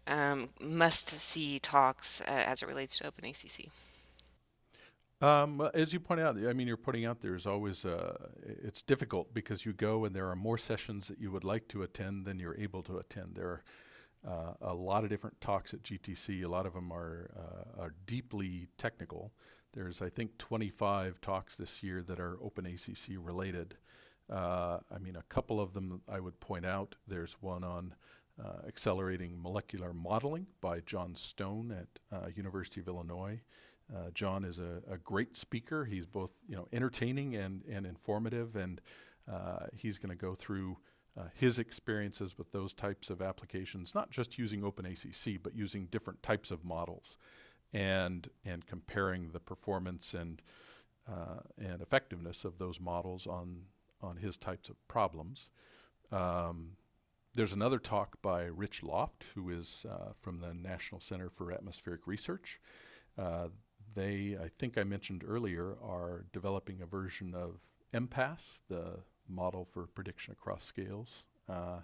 um, 0.07 0.51
must 0.61 1.09
see 1.09 1.59
talks 1.59 2.21
uh, 2.23 2.25
as 2.47 2.63
it 2.63 2.69
relates 2.69 2.99
to 2.99 3.11
OpenACC? 3.11 3.69
Um, 5.23 5.69
as 5.75 5.93
you 5.93 6.01
point 6.01 6.21
out, 6.21 6.39
I 6.39 6.55
mean, 6.55 6.67
you're 6.67 6.79
putting 6.79 7.05
out 7.05 7.21
there's 7.21 7.47
always 7.47 7.85
uh, 7.85 8.17
it's 8.43 8.81
difficult 8.81 9.35
because 9.35 9.67
you 9.67 9.75
go 9.75 10.07
and 10.07 10.17
there 10.17 10.29
are 10.31 10.37
more 10.37 10.57
sessions 10.57 11.09
that 11.09 11.21
you 11.21 11.31
would 11.31 11.45
like 11.45 11.69
to 11.69 11.83
attend 11.83 12.25
than 12.25 12.39
you're 12.39 12.57
able 12.57 12.83
to 12.85 12.97
attend. 12.97 13.35
There 13.35 13.49
are 13.49 13.63
uh, 14.27 14.53
a 14.61 14.75
lot 14.75 15.05
of 15.05 15.11
different 15.11 15.41
talks 15.41 15.73
at 15.73 15.83
GTC. 15.83 16.45
A 16.45 16.49
lot 16.49 16.67
of 16.67 16.75
them 16.75 16.93
are 16.93 17.31
uh, 17.37 17.83
are 17.83 17.95
deeply 18.07 18.69
technical. 18.77 19.33
There's 19.73 20.03
I 20.03 20.09
think 20.09 20.37
25 20.39 21.21
talks 21.21 21.57
this 21.57 21.83
year 21.83 22.03
that 22.03 22.21
are 22.21 22.37
OpenACC 22.37 23.17
related. 23.19 23.77
Uh, 24.29 24.79
I 24.95 24.99
mean, 24.99 25.17
a 25.17 25.23
couple 25.23 25.61
of 25.61 25.75
them 25.75 26.03
I 26.09 26.21
would 26.21 26.39
point 26.41 26.67
out. 26.67 26.97
There's 27.07 27.35
one 27.41 27.65
on 27.65 27.95
uh, 28.43 28.67
accelerating 28.67 29.41
molecular 29.41 29.93
modeling 29.93 30.47
by 30.61 30.81
John 30.81 31.15
Stone 31.15 31.73
at 31.73 32.17
uh, 32.17 32.29
University 32.35 32.81
of 32.81 32.89
Illinois. 32.89 33.41
Uh, 33.95 34.11
John 34.15 34.45
is 34.45 34.61
a, 34.61 34.83
a, 34.89 34.97
great 34.99 35.35
speaker. 35.35 35.85
He's 35.85 36.07
both 36.07 36.31
you 36.47 36.55
know 36.55 36.69
entertaining 36.73 37.35
and, 37.35 37.63
and 37.69 37.85
informative, 37.87 38.55
and 38.55 38.81
he's 39.73 39.99
going 39.99 40.11
to 40.11 40.21
go 40.21 40.35
through 40.35 40.77
uh, 41.19 41.25
his 41.35 41.59
experiences 41.59 42.39
with 42.39 42.53
those 42.53 42.75
types 42.75 43.11
of 43.11 43.21
applications, 43.21 43.95
not 43.95 44.11
just 44.11 44.39
using 44.39 44.63
OpenACC, 44.63 45.39
but 45.43 45.55
using 45.55 45.87
different 45.87 46.23
types 46.23 46.51
of 46.51 46.65
models, 46.65 47.19
and 47.73 48.29
and 48.45 48.67
comparing 48.67 49.31
the 49.31 49.41
performance 49.41 50.15
and 50.15 50.43
uh, 51.09 51.41
and 51.59 51.83
effectiveness 51.83 52.45
of 52.45 52.59
those 52.59 52.81
models 52.81 53.27
on 53.27 53.63
on 54.03 54.17
his 54.17 54.37
types 54.37 54.69
of 54.69 54.77
problems. 54.89 55.51
Um, 56.13 56.77
there's 57.35 57.53
another 57.53 57.79
talk 57.79 58.21
by 58.23 58.45
Rich 58.45 58.83
Loft, 58.83 59.25
who 59.35 59.51
is 59.51 59.87
uh, 59.89 60.13
from 60.15 60.41
the 60.41 60.53
National 60.53 61.01
Center 61.01 61.29
for 61.29 61.53
Atmospheric 61.53 62.07
Research. 62.07 62.61
Uh, 63.17 63.49
they, 63.95 64.37
I 64.41 64.49
think 64.59 64.77
I 64.79 64.85
mentioned 64.85 65.25
earlier, 65.27 65.77
are 65.83 66.25
developing 66.33 66.81
a 66.83 66.87
version 66.87 67.35
of 67.35 67.61
MPAS, 67.93 68.63
the 68.69 69.01
model 69.31 69.65
for 69.65 69.87
prediction 69.87 70.33
across 70.33 70.65
scales, 70.65 71.27
uh, 71.49 71.81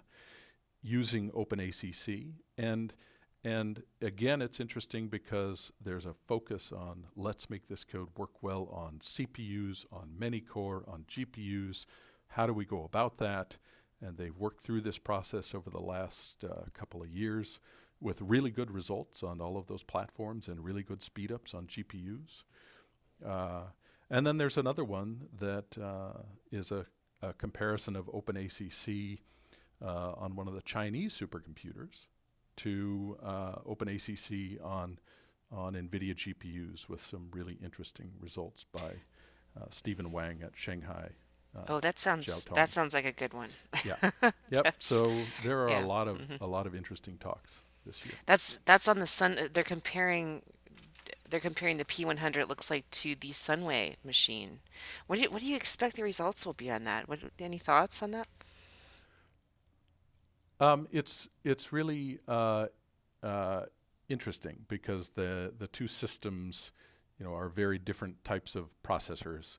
using 0.81 1.31
OpenACC. 1.31 2.33
And, 2.57 2.93
and 3.43 3.83
again, 4.01 4.41
it's 4.41 4.59
interesting 4.59 5.07
because 5.07 5.71
there's 5.81 6.05
a 6.05 6.13
focus 6.13 6.71
on 6.71 7.05
let's 7.15 7.49
make 7.49 7.67
this 7.67 7.83
code 7.83 8.09
work 8.17 8.41
well 8.41 8.69
on 8.71 8.99
CPUs, 8.99 9.85
on 9.91 10.11
many 10.17 10.39
core, 10.39 10.83
on 10.87 11.05
GPUs. 11.07 11.85
How 12.29 12.45
do 12.45 12.53
we 12.53 12.65
go 12.65 12.83
about 12.83 13.17
that? 13.17 13.57
And 14.01 14.17
they've 14.17 14.37
worked 14.37 14.61
through 14.61 14.81
this 14.81 14.99
process 14.99 15.55
over 15.55 15.69
the 15.69 15.81
last 15.81 16.43
uh, 16.43 16.65
couple 16.73 17.01
of 17.01 17.09
years 17.09 17.59
with 17.99 18.21
really 18.21 18.51
good 18.51 18.71
results 18.71 19.23
on 19.23 19.41
all 19.41 19.57
of 19.57 19.67
those 19.67 19.83
platforms 19.83 20.47
and 20.47 20.63
really 20.63 20.83
good 20.83 20.99
speedups 20.99 21.55
on 21.55 21.65
GPUs. 21.65 22.43
Uh, 23.25 23.63
and 24.09 24.25
then 24.25 24.37
there's 24.37 24.57
another 24.57 24.83
one 24.83 25.27
that 25.37 25.77
uh, 25.77 26.21
is 26.51 26.71
a, 26.71 26.85
a, 27.29 27.33
comparison 27.33 27.95
of 27.95 28.07
OpenACC 28.07 29.19
uh, 29.83 30.13
on 30.17 30.35
one 30.35 30.47
of 30.47 30.53
the 30.53 30.61
Chinese 30.61 31.13
supercomputers 31.13 32.07
to 32.57 33.17
uh, 33.23 33.55
OpenACC 33.67 34.63
on 34.63 34.99
on 35.49 35.73
NVIDIA 35.75 36.13
GPUs 36.13 36.89
with 36.89 36.99
some 36.99 37.29
really 37.31 37.57
interesting 37.63 38.11
results 38.19 38.65
by 38.65 38.95
uh, 39.55 39.65
Stephen 39.69 40.11
Wang 40.11 40.41
at 40.43 40.57
Shanghai 40.57 41.11
uh, 41.57 41.63
oh, 41.69 41.79
that 41.79 41.97
sounds 41.97 42.45
that 42.45 42.71
sounds 42.71 42.93
like 42.93 43.05
a 43.05 43.11
good 43.11 43.33
one. 43.33 43.49
yeah. 43.85 43.95
Yep. 44.49 44.75
So 44.77 45.11
there 45.43 45.63
are 45.63 45.69
yeah. 45.69 45.85
a 45.85 45.87
lot 45.87 46.07
of 46.07 46.19
mm-hmm. 46.19 46.43
a 46.43 46.47
lot 46.47 46.67
of 46.67 46.75
interesting 46.75 47.17
talks 47.17 47.63
this 47.85 48.05
year. 48.05 48.15
That's 48.25 48.59
that's 48.65 48.87
on 48.87 48.99
the 48.99 49.07
sun. 49.07 49.37
They're 49.53 49.63
comparing. 49.63 50.41
They're 51.29 51.39
comparing 51.39 51.77
the 51.77 51.85
P100. 51.85 52.37
It 52.37 52.49
looks 52.49 52.69
like 52.69 52.89
to 52.91 53.15
the 53.15 53.29
Sunway 53.29 53.95
machine. 54.03 54.59
What 55.07 55.17
do 55.17 55.23
you 55.23 55.29
what 55.29 55.41
do 55.41 55.47
you 55.47 55.55
expect 55.55 55.95
the 55.95 56.03
results 56.03 56.45
will 56.45 56.53
be 56.53 56.71
on 56.71 56.83
that? 56.85 57.07
What 57.09 57.19
any 57.39 57.57
thoughts 57.57 58.01
on 58.01 58.11
that? 58.11 58.27
Um, 60.59 60.87
it's 60.91 61.29
it's 61.43 61.71
really 61.71 62.19
uh, 62.27 62.67
uh, 63.21 63.63
interesting 64.09 64.65
because 64.67 65.09
the 65.09 65.53
the 65.57 65.67
two 65.67 65.87
systems, 65.87 66.71
you 67.19 67.25
know, 67.25 67.33
are 67.33 67.49
very 67.49 67.77
different 67.77 68.23
types 68.23 68.55
of 68.55 68.75
processors. 68.83 69.57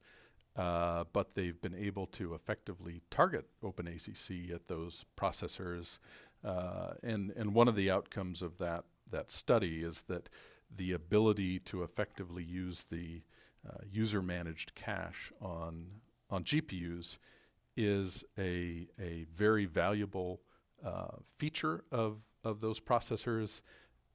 Uh, 0.56 1.04
but 1.12 1.34
they've 1.34 1.60
been 1.62 1.74
able 1.74 2.04
to 2.04 2.34
effectively 2.34 3.00
target 3.10 3.46
OpenACC 3.62 4.52
at 4.52 4.66
those 4.66 5.06
processors. 5.16 6.00
Uh, 6.42 6.94
and, 7.00 7.30
and 7.36 7.54
one 7.54 7.68
of 7.68 7.76
the 7.76 7.88
outcomes 7.88 8.42
of 8.42 8.58
that, 8.58 8.84
that 9.12 9.30
study 9.30 9.82
is 9.82 10.02
that 10.04 10.28
the 10.74 10.92
ability 10.92 11.58
to 11.60 11.82
effectively 11.82 12.42
use 12.42 12.84
the 12.84 13.22
uh, 13.68 13.78
user 13.90 14.22
managed 14.22 14.74
cache 14.74 15.32
on, 15.40 15.86
on 16.30 16.44
GPUs 16.44 17.18
is 17.76 18.24
a, 18.38 18.88
a 19.00 19.26
very 19.32 19.64
valuable 19.64 20.40
uh, 20.84 21.08
feature 21.24 21.84
of, 21.90 22.18
of 22.44 22.60
those 22.60 22.80
processors 22.80 23.62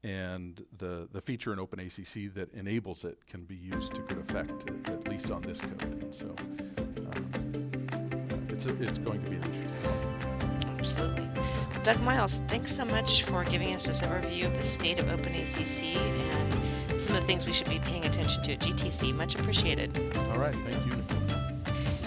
and 0.04 0.66
the, 0.78 1.08
the 1.12 1.22
feature 1.22 1.54
in 1.54 1.60
OpenACC 1.60 2.34
that 2.34 2.54
enables 2.54 3.06
it 3.06 3.26
can 3.26 3.46
be 3.46 3.56
used 3.56 3.96
to 3.96 4.02
good 4.02 4.18
effect, 4.18 4.70
at, 4.88 5.08
least 5.08 5.32
on 5.32 5.42
this 5.42 5.62
code. 5.62 5.82
And 5.82 6.14
so 6.14 6.36
um, 7.14 7.30
it's, 8.50 8.68
a, 8.68 8.82
it's 8.82 8.98
going 8.98 9.24
to 9.24 9.30
be 9.30 9.38
an 9.38 9.44
interesting. 9.44 10.43
Absolutely. 10.84 11.30
Well, 11.34 11.84
Doug 11.84 12.02
Miles, 12.02 12.42
thanks 12.50 12.70
so 12.70 12.84
much 12.84 13.24
for 13.24 13.46
giving 13.46 13.74
us 13.74 13.88
this 13.88 14.02
overview 14.02 14.48
of 14.48 14.58
the 14.58 14.64
state 14.66 15.00
of 15.00 15.06
OpenACC 15.06 15.96
and 15.96 17.02
some 17.02 17.16
of 17.16 17.22
the 17.22 17.28
things 17.28 17.48
we 17.48 17.54
should 17.54 17.70
be 17.70 17.80
paying 17.80 18.04
attention 18.04 18.44
to 18.44 18.52
at 18.52 18.60
GTC. 18.60 19.16
Much 19.16 19.36
appreciated. 19.36 19.98
All 20.32 20.40
right. 20.40 20.56
Thank 20.56 20.86
you. 20.86 20.92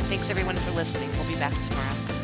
Thanks 0.09 0.29
everyone 0.29 0.57
for 0.57 0.73
listening. 0.73 1.11
We'll 1.13 1.27
be 1.27 1.37
back 1.37 1.59
tomorrow. 1.63 2.16